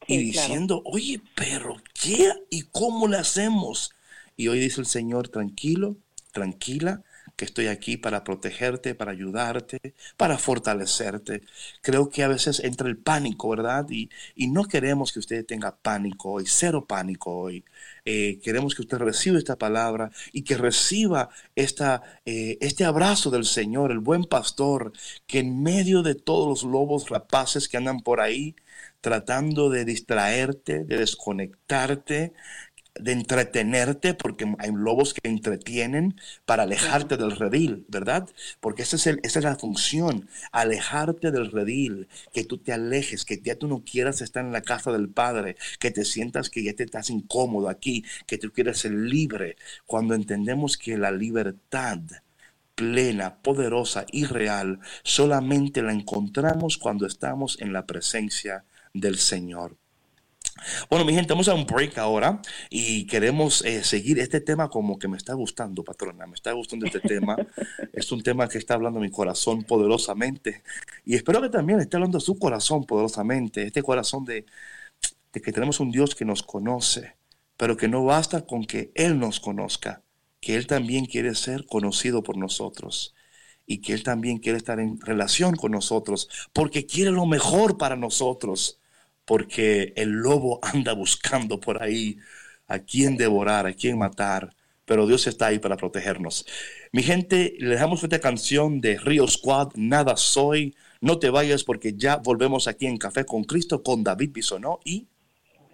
[0.06, 3.92] y diciendo, oye, pero ¿qué y cómo le hacemos?
[4.36, 5.96] Y hoy dice el Señor, tranquilo,
[6.32, 7.02] tranquila,
[7.40, 9.79] que estoy aquí para protegerte, para ayudarte,
[10.18, 11.40] para fortalecerte.
[11.81, 13.87] Creo que a veces entra el pánico, ¿verdad?
[13.88, 17.64] Y, y no queremos que usted tenga pánico hoy, cero pánico hoy.
[18.05, 23.46] Eh, queremos que usted reciba esta palabra y que reciba esta, eh, este abrazo del
[23.46, 24.92] Señor, el buen pastor,
[25.26, 28.55] que en medio de todos los lobos rapaces que andan por ahí,
[29.00, 32.35] tratando de distraerte, de desconectarte,
[32.98, 38.29] de entretenerte, porque hay lobos que entretienen para alejarte del redil, ¿verdad?
[38.61, 43.24] Porque esa es, el, esa es la función, alejarte del redil, que tú te alejes,
[43.24, 46.62] que ya tú no quieras estar en la casa del Padre, que te sientas que
[46.62, 52.00] ya te estás incómodo aquí, que tú quieres ser libre, cuando entendemos que la libertad
[52.74, 59.79] plena, poderosa y real solamente la encontramos cuando estamos en la presencia del Señor.
[60.88, 64.98] Bueno, mi gente, vamos a un break ahora y queremos eh, seguir este tema como
[64.98, 67.37] que me está gustando, patrona, me está gustando este tema.
[67.92, 70.62] es un tema que está hablando mi corazón poderosamente
[71.05, 74.44] y espero que también esté hablando su corazón poderosamente, este corazón de,
[75.33, 77.17] de que tenemos un Dios que nos conoce,
[77.56, 80.02] pero que no basta con que Él nos conozca,
[80.40, 83.14] que Él también quiere ser conocido por nosotros
[83.67, 87.96] y que Él también quiere estar en relación con nosotros, porque quiere lo mejor para
[87.96, 88.79] nosotros
[89.31, 92.18] porque el lobo anda buscando por ahí
[92.66, 94.50] a quién devorar, a quién matar,
[94.85, 96.44] pero Dios está ahí para protegernos.
[96.90, 100.74] Mi gente, le dejamos esta canción de Río Squad, Nada Soy.
[101.00, 105.06] No te vayas porque ya volvemos aquí en Café con Cristo con David Bisonó y...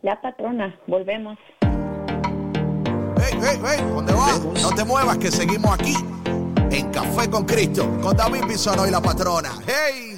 [0.02, 1.38] La patrona, volvemos.
[1.62, 4.44] Hey, hey, hey, ¿dónde vas?
[4.60, 5.94] No te muevas que seguimos aquí
[6.72, 9.52] en Café con Cristo con David Bisonó y la patrona.
[9.66, 10.15] ¡Hey!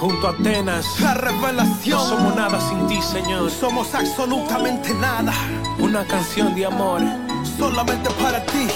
[0.00, 1.98] Junto a Atenas, la revelación.
[1.98, 3.50] no somos nada sin ti, Señor.
[3.50, 5.32] Somos absolutamente nada,
[5.78, 7.00] Una canción de amor.
[7.58, 8.68] solamente para ti.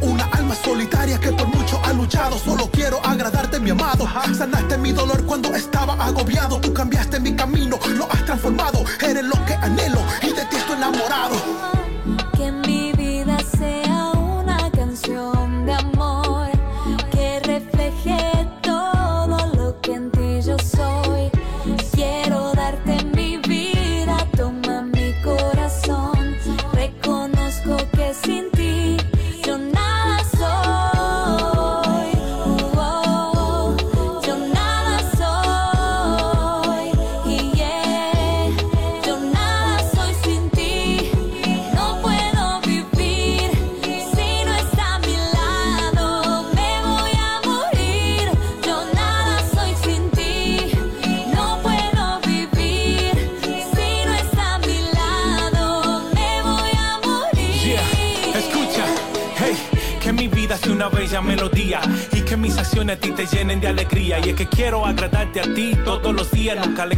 [0.00, 2.36] Una alma solitaria que por mucho ha luchado.
[2.36, 4.08] Solo quiero agradarte, mi amado.
[4.36, 6.60] Sanaste mi dolor cuando estaba agobiado.
[6.60, 8.84] Tú cambiaste mi camino, lo has transformado.
[9.00, 11.71] Eres lo que anhelo y de ti estoy enamorado.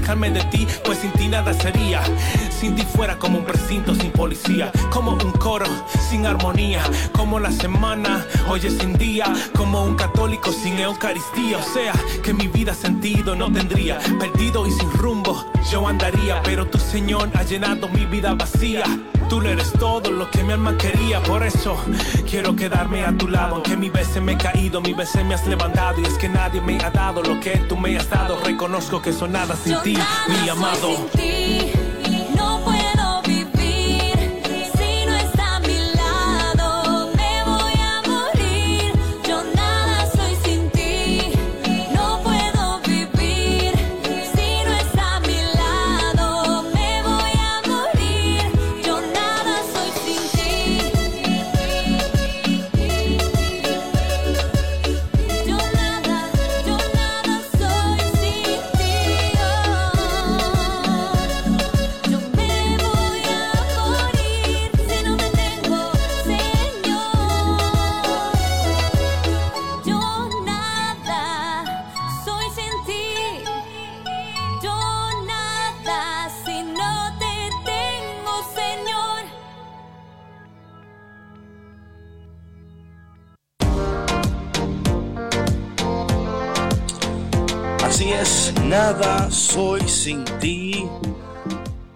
[0.05, 2.03] De ti, pues sin ti nada sería.
[2.51, 5.67] Sin ti fuera como un precinto sin policía, como un coro
[6.11, 6.83] sin armonía,
[7.13, 9.25] como la semana, oye sin día,
[9.57, 11.57] como un católico sin Eucaristía.
[11.59, 16.67] O sea, que mi vida sentido no tendría, perdido y sin rumbo yo andaría, pero
[16.67, 18.85] tu Señor ha llenado mi vida vacía.
[19.29, 21.77] Tú le eres todo lo que mi alma quería, por eso
[22.29, 23.57] quiero quedarme a tu lado.
[23.57, 26.01] Aunque mi veces me he caído, mi veces me has levantado.
[26.01, 28.39] Y es que nadie me ha dado lo que tú me has dado.
[28.45, 30.89] Reconozco que soy nada sin Yo ti, nada mi soy amado.
[30.97, 31.84] sin ti.
[90.05, 90.87] Sin ti.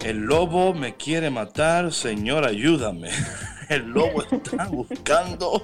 [0.03, 3.11] El lobo me quiere matar, Señor, ayúdame.
[3.69, 5.63] El lobo está buscando.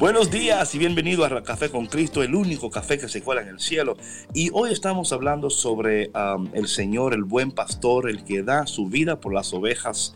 [0.00, 3.46] Buenos días y bienvenido a Café con Cristo, el único café que se cuela en
[3.46, 3.96] el cielo.
[4.34, 8.88] Y hoy estamos hablando sobre um, el Señor, el buen pastor, el que da su
[8.88, 10.14] vida por las ovejas,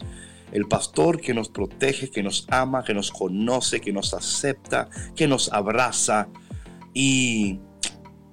[0.51, 5.29] el pastor que nos protege, que nos ama, que nos conoce, que nos acepta, que
[5.29, 6.27] nos abraza.
[6.93, 7.61] Y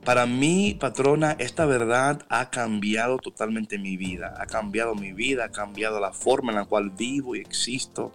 [0.04, 4.36] para mí, patrona, esta verdad ha cambiado totalmente mi vida.
[4.40, 8.14] Ha cambiado mi vida, ha cambiado la forma en la cual vivo y existo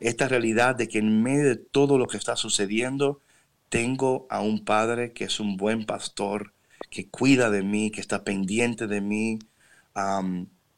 [0.00, 3.20] esta realidad de que en medio de todo lo que está sucediendo,
[3.68, 6.52] tengo a un padre que es un buen pastor,
[6.90, 9.38] que cuida de mí, que está pendiente de mí,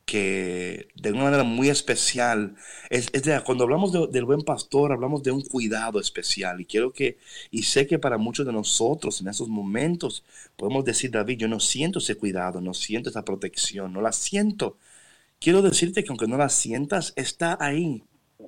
[0.05, 2.57] que de una manera muy especial,
[2.91, 3.11] es,
[3.45, 6.61] cuando hablamos del buen pastor, hablamos de un cuidado especial.
[6.61, 7.19] Y quiero que,
[7.51, 10.25] y sé que para muchos de nosotros en esos momentos
[10.57, 14.79] podemos decir, David, yo no siento ese cuidado, no siento esa protección, no la siento.
[15.41, 18.05] Quiero decirte que aunque no la sientas, está ahí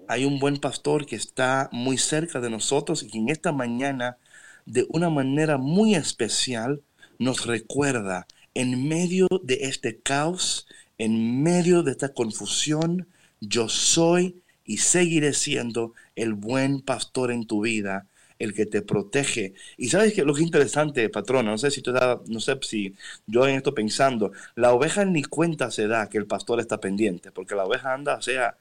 [0.08, 4.18] hay un buen pastor que está muy cerca de nosotros y que en esta mañana,
[4.64, 6.82] de una manera muy especial,
[7.18, 10.66] nos recuerda en medio de este caos,
[10.98, 13.06] en medio de esta confusión,
[13.40, 18.06] yo soy y seguiré siendo el buen pastor en tu vida,
[18.38, 19.54] el que te protege.
[19.76, 21.92] Y sabes que lo que es interesante, patrona, no sé si tú
[22.26, 22.94] no sé si
[23.26, 27.30] yo en esto pensando, la oveja ni cuenta se da que el pastor está pendiente,
[27.30, 28.56] porque la oveja anda, o sea,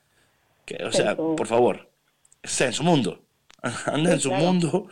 [0.85, 1.89] o sea, por favor,
[2.41, 3.21] está en su mundo.
[3.85, 4.87] Anda en su mundo.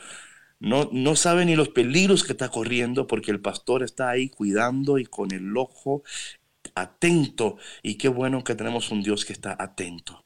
[0.60, 4.98] No, no sabe ni los peligros que está corriendo porque el pastor está ahí cuidando
[4.98, 6.04] y con el ojo
[6.76, 7.58] atento.
[7.82, 10.24] Y qué bueno que tenemos un Dios que está atento.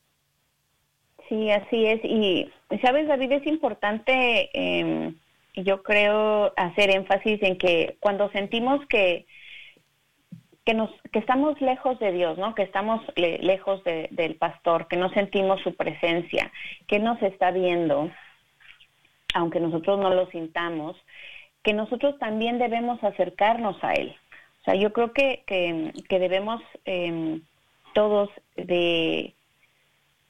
[1.30, 2.00] Sí, así es.
[2.04, 2.50] Y,
[2.82, 5.14] sabes, David, es importante, eh,
[5.56, 9.26] yo creo, hacer énfasis en que cuando sentimos que
[10.68, 12.54] que, nos, que estamos lejos de Dios, ¿no?
[12.54, 16.52] Que estamos lejos del pastor, que no sentimos su presencia,
[16.88, 18.12] que nos está viendo,
[19.34, 20.98] aunque nosotros no lo sintamos,
[21.64, 24.14] que nosotros también debemos acercarnos a Él.
[24.68, 27.42] Sea, yo creo que, que, debemos em,
[27.94, 29.34] todos de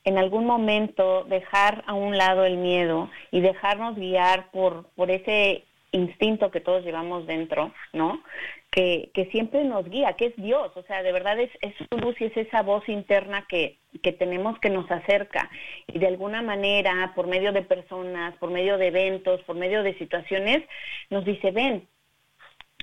[0.03, 5.63] en algún momento dejar a un lado el miedo y dejarnos guiar por, por ese
[5.91, 8.21] instinto que todos llevamos dentro, ¿no?
[8.69, 11.97] Que, que, siempre nos guía, que es Dios, o sea, de verdad es, es su
[11.97, 15.49] luz y es esa voz interna que, que tenemos que nos acerca
[15.87, 19.97] y de alguna manera, por medio de personas, por medio de eventos, por medio de
[19.97, 20.63] situaciones,
[21.09, 21.87] nos dice, ven,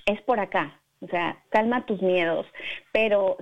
[0.05, 2.47] es por acá, o sea, calma tus miedos,
[2.93, 3.37] pero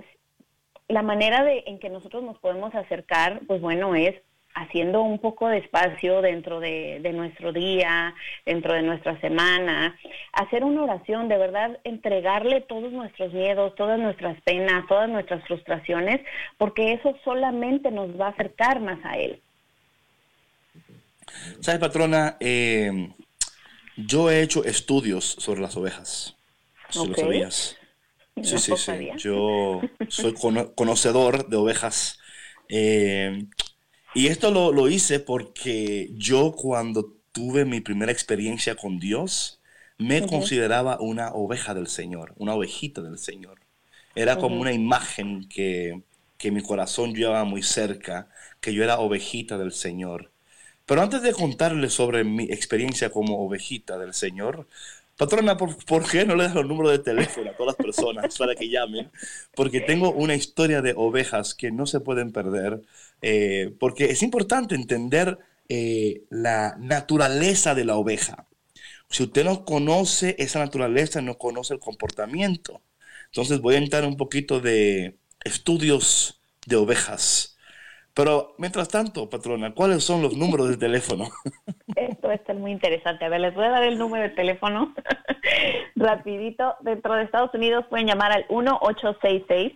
[0.87, 4.15] la manera de, en que nosotros nos podemos acercar, pues bueno, es
[4.55, 8.13] haciendo un poco de espacio dentro de, nuestro día,
[8.45, 9.97] dentro de nuestra semana,
[10.31, 16.21] hacer una oración, de verdad entregarle todos nuestros miedos, todas nuestras penas, todas nuestras frustraciones,
[16.57, 19.41] porque eso solamente nos va a acercar más a Él.
[21.59, 22.37] ¿Sabes, patrona?
[22.39, 23.09] Eh,
[23.97, 26.35] yo he hecho estudios sobre las ovejas.
[26.93, 27.77] Si lo sabías.
[28.41, 28.91] Sí, sí, sí.
[29.17, 30.33] Yo soy
[30.75, 32.19] conocedor de ovejas.
[32.69, 33.47] Eh,
[34.15, 39.61] y esto lo, hice porque yo cuando tuve mi primera experiencia con Dios,
[39.97, 43.59] me consideraba una oveja del Señor, una ovejita del Señor.
[44.15, 46.03] Era como una imagen que,
[46.37, 48.29] que mi corazón llevaba muy cerca,
[48.59, 50.31] que yo era ovejita del Señor.
[50.85, 54.67] Pero antes de contarles sobre mi experiencia como ovejita del Señor,
[55.17, 58.35] patrona, ¿por, ¿por, qué no le das los números de teléfono a todas las personas
[58.39, 59.11] para que llamen?
[59.55, 62.81] Porque tengo una historia de ovejas que no se pueden perder
[63.23, 65.39] eh, porque es importante entender
[65.69, 68.47] eh, la naturaleza de la oveja.
[69.09, 72.81] Si usted no conoce esa naturaleza, no conoce el comportamiento.
[73.27, 77.52] Entonces voy a entrar un poquito de estudios de ovejas.
[78.13, 81.25] Pero mientras tanto, patrona, ¿cuáles son los números de teléfono?
[81.95, 83.25] Esto está muy interesante.
[83.25, 84.93] A ver, les voy a dar el número de teléfono
[85.95, 86.75] rapidito.
[86.81, 89.73] Dentro de Estados Unidos pueden llamar al 1866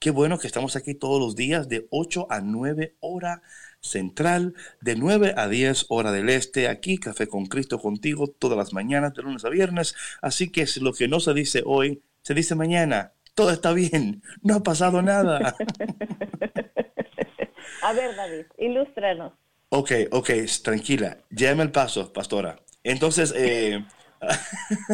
[0.01, 3.43] Qué bueno que estamos aquí todos los días de 8 a 9 hora
[3.81, 8.73] central, de 9 a 10 hora del este, aquí Café con Cristo contigo todas las
[8.73, 9.93] mañanas, de lunes a viernes.
[10.23, 13.13] Así que si lo que no se dice hoy, se dice mañana.
[13.35, 15.55] Todo está bien, no ha pasado nada.
[17.83, 19.33] a ver, David, ilústranos.
[19.73, 20.29] Ok, ok,
[20.63, 22.57] tranquila, llévame el paso, pastora.
[22.83, 23.85] Entonces, eh,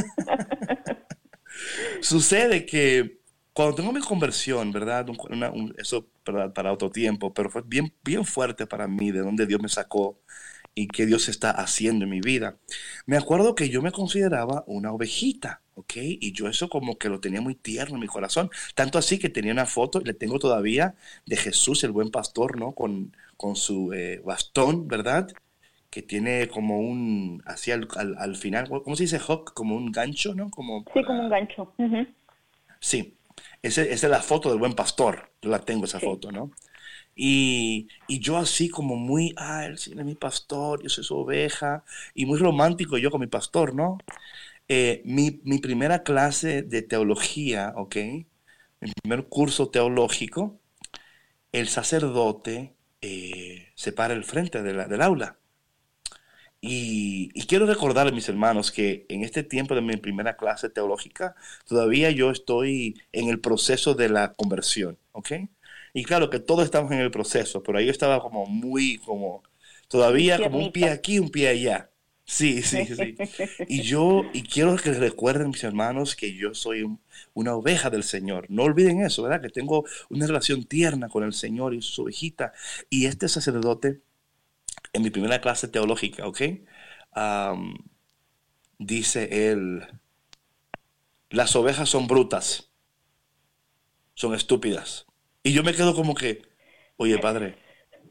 [2.02, 3.20] sucede que
[3.54, 5.08] cuando tengo mi conversión, ¿verdad?
[5.80, 6.08] eso
[6.54, 10.22] para otro tiempo, pero fue bien, bien fuerte para mí de donde Dios me sacó
[10.76, 12.58] y qué Dios está haciendo en mi vida.
[13.08, 15.94] Me acuerdo que yo me consideraba una ovejita, ¿ok?
[15.96, 19.30] Y yo eso como que lo tenía muy tierno en mi corazón, tanto así que
[19.30, 22.72] tenía una foto, y le tengo todavía, de Jesús, el buen pastor, ¿no?
[22.74, 25.32] Con, con su eh, bastón, ¿verdad?
[25.90, 29.54] Que tiene como un, así al, al, final, ¿cómo se dice hook?
[29.54, 30.50] Como un gancho, ¿no?
[30.50, 31.74] Como sí, como un gancho.
[32.80, 33.16] Sí,
[33.62, 36.52] esa es la foto del buen pastor, yo la tengo esa foto, ¿no?
[37.20, 41.84] Y, y, yo así como muy, ah, él es mi pastor, yo soy su oveja,
[42.14, 43.98] y muy romántico yo con mi pastor, ¿no?
[44.70, 47.96] Eh, mi, mi, primera clase de teología, ¿ok?
[48.82, 50.60] Mi primer curso teológico,
[51.52, 55.38] el sacerdote eh, se para el frente de la, del aula.
[56.60, 60.70] Y, y, quiero recordar a mis hermanos que en este tiempo de mi primera clase
[60.70, 61.36] teológica,
[61.68, 65.34] todavía yo estoy en el proceso de la conversión, ¿ok?
[65.94, 69.44] Y claro que todos estamos en el proceso, pero ahí yo estaba como muy, como,
[69.88, 71.90] todavía como un pie aquí, un pie allá.
[72.30, 73.16] Sí, sí, sí.
[73.70, 76.86] Y yo, y quiero que recuerden mis hermanos que yo soy
[77.34, 78.48] una oveja del Señor.
[78.50, 79.42] No olviden eso, ¿verdad?
[79.42, 82.52] Que tengo una relación tierna con el Señor y su ovejita.
[82.90, 84.02] Y este sacerdote,
[84.92, 86.42] en mi primera clase teológica, ¿ok?
[88.78, 89.88] dice él,
[91.30, 92.70] las ovejas son brutas,
[94.16, 95.06] son estúpidas.
[95.44, 96.42] Y yo me quedo como que,
[96.98, 97.58] oye, padre,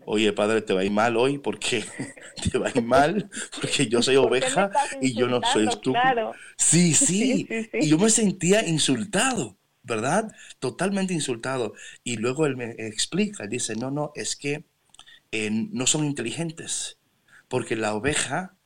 [0.07, 1.85] oye, padre, te va a ir mal hoy porque
[2.51, 3.29] te va a ir mal
[3.61, 6.35] porque yo soy oveja y yo no soy estúpido.
[6.57, 10.33] Sí, sí, Y yo me sentía insultado, ¿verdad?
[10.59, 11.75] Totalmente insultado.
[12.03, 14.65] Y luego él me explica, dice, no, no, es que
[15.33, 16.99] eh, no son inteligentes
[17.49, 18.57] porque la oveja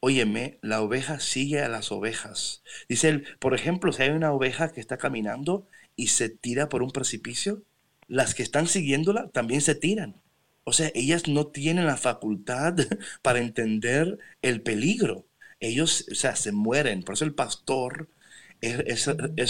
[0.00, 2.62] Óyeme, la oveja sigue a las ovejas.
[2.88, 5.66] Dice él, por ejemplo, si hay una oveja que está caminando
[5.96, 7.64] y se tira por un precipicio,
[8.06, 10.22] las que están siguiéndola también se tiran.
[10.68, 12.74] O sea, ellas no tienen la facultad
[13.22, 15.24] para entender el peligro.
[15.60, 17.04] Ellos, o sea, se mueren.
[17.04, 18.08] Por eso el pastor
[18.60, 19.06] es,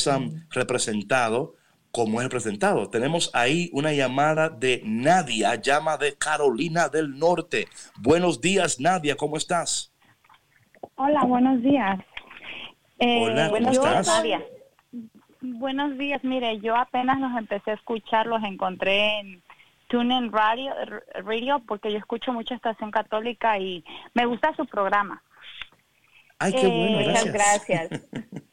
[0.07, 1.55] um, representado
[1.91, 2.91] como es representado.
[2.91, 7.67] Tenemos ahí una llamada de Nadia, llama de Carolina del Norte.
[7.99, 9.95] Buenos días, Nadia, ¿cómo estás?
[10.97, 11.99] Hola, buenos días.
[12.99, 14.07] Hola, ¿cómo estás?
[14.07, 14.45] Nadia.
[15.41, 19.46] Buenos días, mire, yo apenas los empecé a escuchar, los encontré en
[19.89, 20.73] TuneIn Radio,
[21.15, 23.85] Radio porque yo escucho mucha estación católica y
[24.15, 25.23] me gusta su programa.
[26.39, 27.89] Ay, qué bueno, eh, Muchas gracias.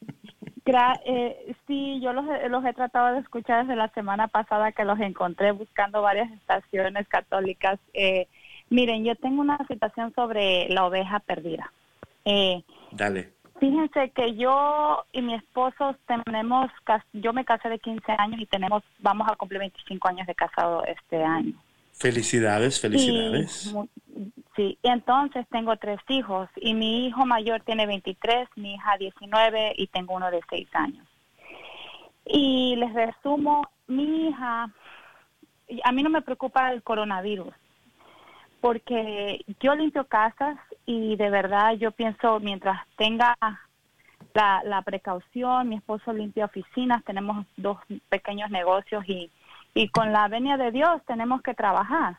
[1.04, 4.98] eh, sí, yo los, los, he tratado de escuchar desde la semana pasada que los
[5.00, 7.78] encontré buscando varias estaciones católicas.
[7.92, 8.28] Eh,
[8.70, 11.72] miren, yo tengo una situación sobre la oveja perdida.
[12.24, 13.33] Eh, Dale.
[13.60, 16.70] Fíjense que yo y mi esposo tenemos,
[17.12, 20.84] yo me casé de 15 años y tenemos, vamos a cumplir 25 años de casado
[20.84, 21.54] este año.
[21.92, 23.72] Felicidades, felicidades.
[24.56, 29.86] sí, entonces tengo tres hijos y mi hijo mayor tiene 23, mi hija 19 y
[29.86, 31.06] tengo uno de 6 años.
[32.26, 34.72] Y les resumo, mi hija,
[35.84, 37.54] a mí no me preocupa el coronavirus,
[38.60, 43.36] porque yo limpio casas y de verdad yo pienso mientras tenga
[44.34, 47.78] la, precaución, mi esposo limpia oficinas, tenemos dos
[48.08, 49.30] pequeños negocios y,
[49.74, 52.18] y con la venia de Dios tenemos que trabajar.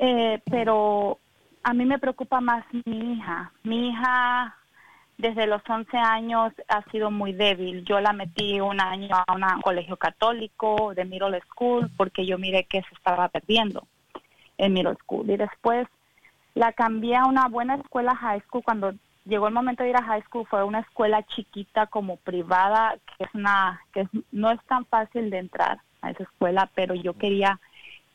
[0.00, 1.18] Eh, pero
[1.62, 3.52] a mí me preocupa más mi hija.
[3.62, 4.56] Mi hija
[5.18, 7.84] desde los 11 años ha sido muy débil.
[7.84, 12.64] Yo la metí un año a un colegio católico de middle school porque yo miré
[12.64, 13.86] que se estaba perdiendo
[14.56, 15.28] en middle school.
[15.28, 15.86] Y después
[16.58, 18.64] la cambié a una buena escuela high school.
[18.64, 18.92] Cuando
[19.24, 23.24] llegó el momento de ir a high school fue una escuela chiquita como privada, que
[23.24, 27.60] es una que no es tan fácil de entrar a esa escuela, pero yo quería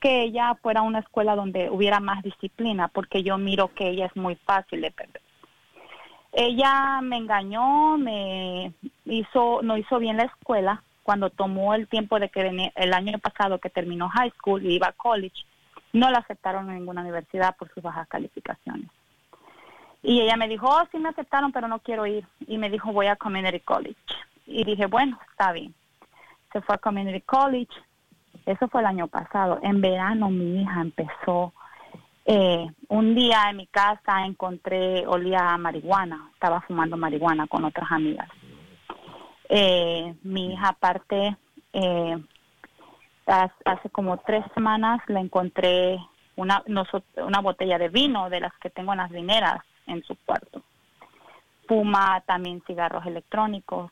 [0.01, 4.15] que ella fuera una escuela donde hubiera más disciplina, porque yo miro que ella es
[4.17, 5.21] muy fácil de perder.
[6.33, 8.73] Ella me engañó, me
[9.05, 10.83] hizo, no hizo bien la escuela.
[11.03, 14.87] Cuando tomó el tiempo de que el año pasado que terminó high school y iba
[14.87, 15.45] a college,
[15.93, 18.89] no la aceptaron en ninguna universidad por sus bajas calificaciones.
[20.01, 22.25] Y ella me dijo, oh, sí me aceptaron, pero no quiero ir.
[22.47, 23.95] Y me dijo, voy a Community College.
[24.45, 25.73] Y dije, bueno, está bien.
[26.51, 27.71] Se fue a Community College.
[28.45, 29.59] Eso fue el año pasado.
[29.61, 31.53] En verano mi hija empezó.
[32.25, 37.89] Eh, un día en mi casa encontré, olía a marihuana, estaba fumando marihuana con otras
[37.91, 38.29] amigas.
[39.49, 41.37] Eh, mi hija aparte,
[41.73, 42.17] eh,
[43.25, 45.99] hace, como tres semanas le encontré
[46.35, 46.63] una,
[47.17, 50.61] una botella de vino de las que tengo en las vineras en su cuarto.
[51.67, 53.91] Fuma también cigarros electrónicos.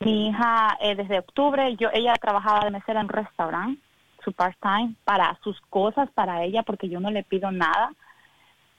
[0.00, 3.80] Mi hija, eh, desde octubre, yo ella trabajaba de mesera en un restaurante,
[4.24, 7.92] su part-time, para sus cosas, para ella, porque yo no le pido nada.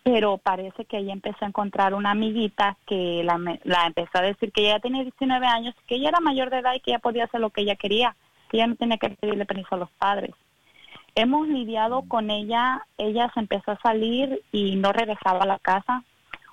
[0.04, 4.52] Pero parece que ella empezó a encontrar una amiguita que la, la empezó a decir
[4.52, 7.24] que ella tenía 19 años, que ella era mayor de edad y que ella podía
[7.24, 8.16] hacer lo que ella quería,
[8.50, 10.32] que ella no tenía que pedirle permiso a los padres.
[11.16, 16.04] Hemos lidiado con ella, ella se empezó a salir y no regresaba a la casa.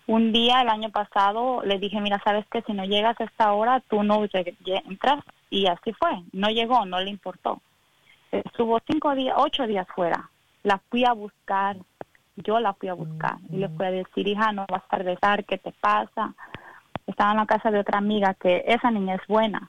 [0.07, 3.53] Un día el año pasado le dije, mira, sabes que si no llegas a esta
[3.53, 4.25] hora, tú no
[4.67, 5.25] entras.
[5.51, 7.61] Y así fue, no llegó, no le importó.
[8.31, 10.31] Estuvo cinco días, ocho días fuera.
[10.63, 11.77] La fui a buscar,
[12.37, 13.39] yo la fui a buscar.
[13.51, 16.35] Y le fui a decir, hija, no vas a regresar, ¿qué te pasa?
[17.07, 19.69] Estaba en la casa de otra amiga que esa niña es buena.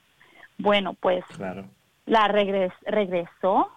[0.59, 1.65] Bueno, pues Claro.
[2.05, 3.69] La regres- regresó,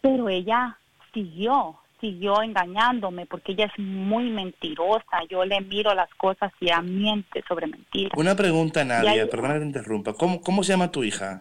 [0.00, 0.78] pero ella
[1.14, 5.24] siguió, siguió engañándome porque ella es muy mentirosa.
[5.30, 8.12] Yo le miro las cosas y ella miente sobre mentiras.
[8.16, 10.12] Una pregunta, Nadia, ahí- perdona que te interrumpa.
[10.14, 11.40] ¿Cómo, ¿Cómo se llama tu hija?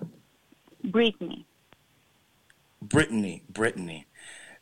[0.84, 1.46] Britney.
[2.80, 4.06] Brittany, Brittany.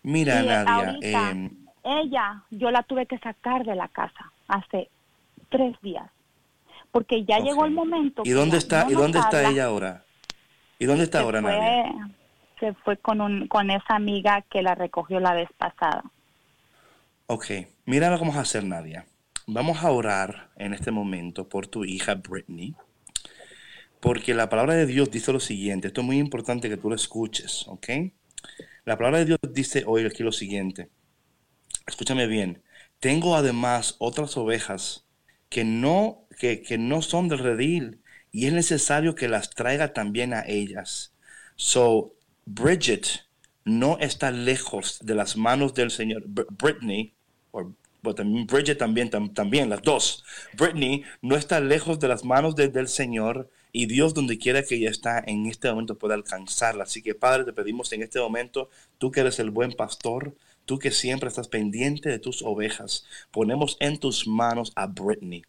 [0.03, 1.49] Mira, Nadia, ahorita, em,
[1.83, 4.89] ella, yo la tuve que sacar de la casa hace
[5.49, 6.09] tres días.
[6.91, 8.23] Porque ya llegó el momento.
[8.25, 9.49] ¿y dónde está, no y dónde está habla.
[9.51, 10.03] ella ahora?
[10.79, 12.09] ¿Y dónde está se ahora, fue, Nadia?
[12.59, 16.03] Se fue con, un, con esa amiga que la recogió la vez pasada.
[17.27, 17.45] Ok,
[17.85, 19.05] mira lo que vamos a hacer, Nadia.
[19.45, 22.75] Vamos a orar en este momento por tu hija Brittany,
[23.99, 25.87] porque la palabra de Dios dice lo siguiente.
[25.87, 27.89] Esto es muy importante que tú lo escuches, ¿ok?
[28.85, 30.89] La palabra de Dios dice hoy aquí lo siguiente.
[31.85, 32.63] Escúchame bien.
[32.99, 35.05] Tengo además otras ovejas
[35.49, 38.01] que no, que, que no son del redil
[38.31, 41.13] y es necesario que las traiga también a ellas.
[41.55, 42.13] So,
[42.45, 43.07] Bridget
[43.65, 46.23] no está lejos de las manos del Señor.
[46.27, 47.13] Br- Brittany,
[47.51, 50.23] o Bridget también, tam- también, las dos.
[50.53, 54.75] Brittany no está lejos de las manos de- del Señor y Dios donde quiera que
[54.75, 56.83] ella está en este momento puede alcanzarla.
[56.83, 60.79] Así que Padre, te pedimos en este momento, tú que eres el buen pastor, tú
[60.79, 65.43] que siempre estás pendiente de tus ovejas, ponemos en tus manos a Brittany,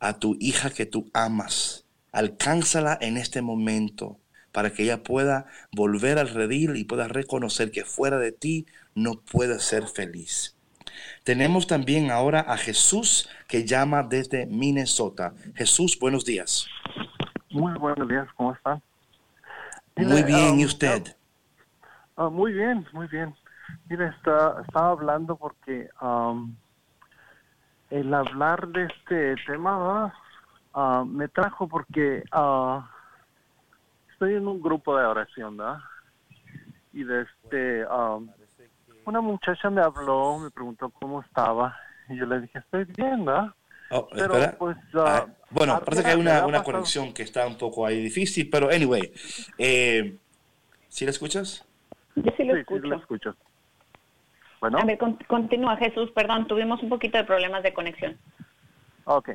[0.00, 1.81] a tu hija que tú amas.
[2.12, 4.18] Alcánzala en este momento
[4.52, 9.14] para que ella pueda volver al redil y pueda reconocer que fuera de ti no
[9.14, 10.56] puede ser feliz.
[11.24, 15.32] Tenemos también ahora a Jesús que llama desde Minnesota.
[15.54, 16.66] Jesús, buenos días.
[17.50, 18.82] Muy buenos días, ¿cómo están?
[19.96, 21.16] Muy bien, ¿y um, usted?
[22.16, 23.34] ah, muy bien, muy bien.
[23.88, 26.54] Está, estaba hablando porque um,
[27.90, 30.14] el hablar de este tema
[30.74, 32.90] Ah, me trajo porque ah,
[34.12, 35.78] estoy en un grupo de oración, ¿verdad?
[36.92, 38.28] Y de este, um,
[39.04, 41.76] una muchacha me habló, me preguntó cómo estaba,
[42.08, 43.52] y yo le dije, estoy bien, ¿verdad?
[43.90, 44.56] Oh, Pero, espera.
[44.58, 47.84] pues, Ah, ah, bueno, ah, parece que hay una, una conexión que está un poco
[47.86, 49.12] ahí difícil, pero anyway.
[49.58, 50.18] Eh,
[50.88, 51.66] ¿Sí la escuchas?
[52.16, 52.86] Yo sí lo Sí, sí, escucho.
[52.86, 53.36] lo escucho.
[54.60, 54.78] Bueno.
[54.78, 58.16] A ver, con- continúa Jesús, perdón, tuvimos un poquito de problemas de conexión.
[59.04, 59.30] Ok,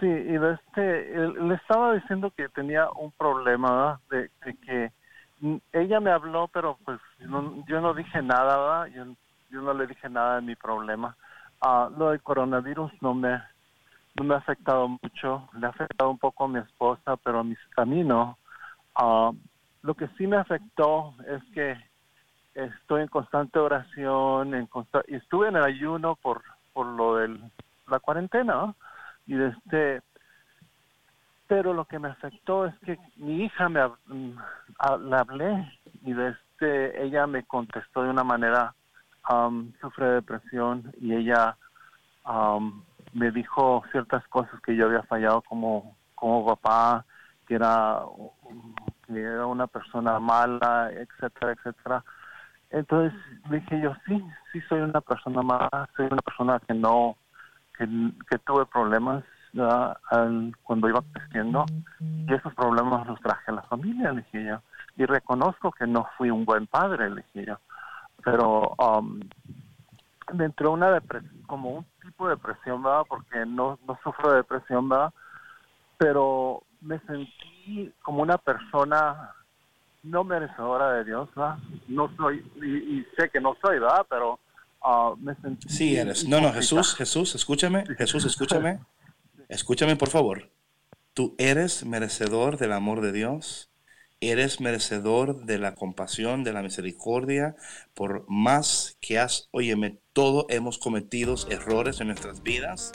[0.00, 4.00] sí, y este, le estaba diciendo que tenía un problema.
[4.10, 4.92] De, de que
[5.72, 8.86] ella me habló, pero pues no- yo no dije nada, ¿verdad?
[8.86, 9.04] Yo,
[9.50, 11.16] yo no le dije nada de mi problema.
[11.60, 13.40] Ah, lo del coronavirus no me,
[14.14, 17.44] no me ha afectado mucho, le ha afectado un poco a mi esposa, pero a,
[17.44, 18.38] mis, mí no.
[18.94, 19.30] Ah,
[19.82, 21.76] lo que sí me afectó es que
[22.54, 26.42] estoy en constante oración, en consta- y estuve en el ayuno por,
[26.72, 27.38] por lo de
[27.88, 28.74] la cuarentena.
[29.26, 30.02] Y este
[31.48, 34.36] pero lo que me afectó es que mi hija me mm,
[35.00, 35.72] la hablé
[36.02, 38.74] y este ella me contestó de una manera
[39.24, 41.56] am, sufre de depresión y ella
[42.24, 47.04] am, me dijo ciertas cosas que yo había fallado como como papá
[47.46, 48.00] que era
[49.06, 52.04] que era una persona mala etcétera etcétera.
[52.70, 53.18] Entonces
[53.50, 54.20] dije yo sí
[54.52, 57.16] sí soy una persona mala soy una persona que no
[57.78, 59.24] que, tuve problemas
[60.62, 61.64] cuando iba creciendo
[62.00, 64.60] y esos problemas los traje a la familia, le dije yo.
[64.96, 67.58] Y reconozco que no fui un buen padre, le dije yo.
[68.24, 69.20] Pero um,
[70.34, 73.04] me entró una depresión, como un tipo de depresión, ¿verdad?
[73.08, 75.12] Porque no, no sufro de depresión, ¿verdad?
[75.98, 79.32] Pero me sentí como una persona
[80.02, 81.58] no merecedora de Dios, ¿verdad?
[81.88, 84.06] No soy, y, sé que no soy, ¿verdad?
[84.08, 84.38] Pero
[85.42, 85.68] sentí...
[85.68, 86.26] Sí eres.
[86.28, 88.80] No, no, Jesús, Jesús, escúchame, Jesús, escúchame.
[89.48, 90.50] Escúchame, por favor.
[91.14, 93.70] Tú eres merecedor del amor de Dios.
[94.20, 97.54] Eres merecedor de la compasión, de la misericordia,
[97.92, 102.92] por más que has, óyeme, todos hemos cometido errores en nuestras vidas.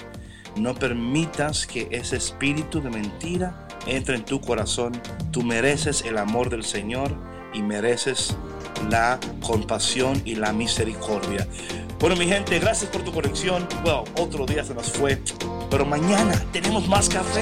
[0.55, 4.93] No permitas que ese espíritu de mentira entre en tu corazón.
[5.31, 7.15] Tú mereces el amor del Señor
[7.53, 8.35] y mereces
[8.89, 11.47] la compasión y la misericordia.
[11.99, 13.67] Bueno, mi gente, gracias por tu conexión.
[13.83, 15.21] Bueno, otro día se nos fue,
[15.69, 17.41] pero mañana tenemos más café.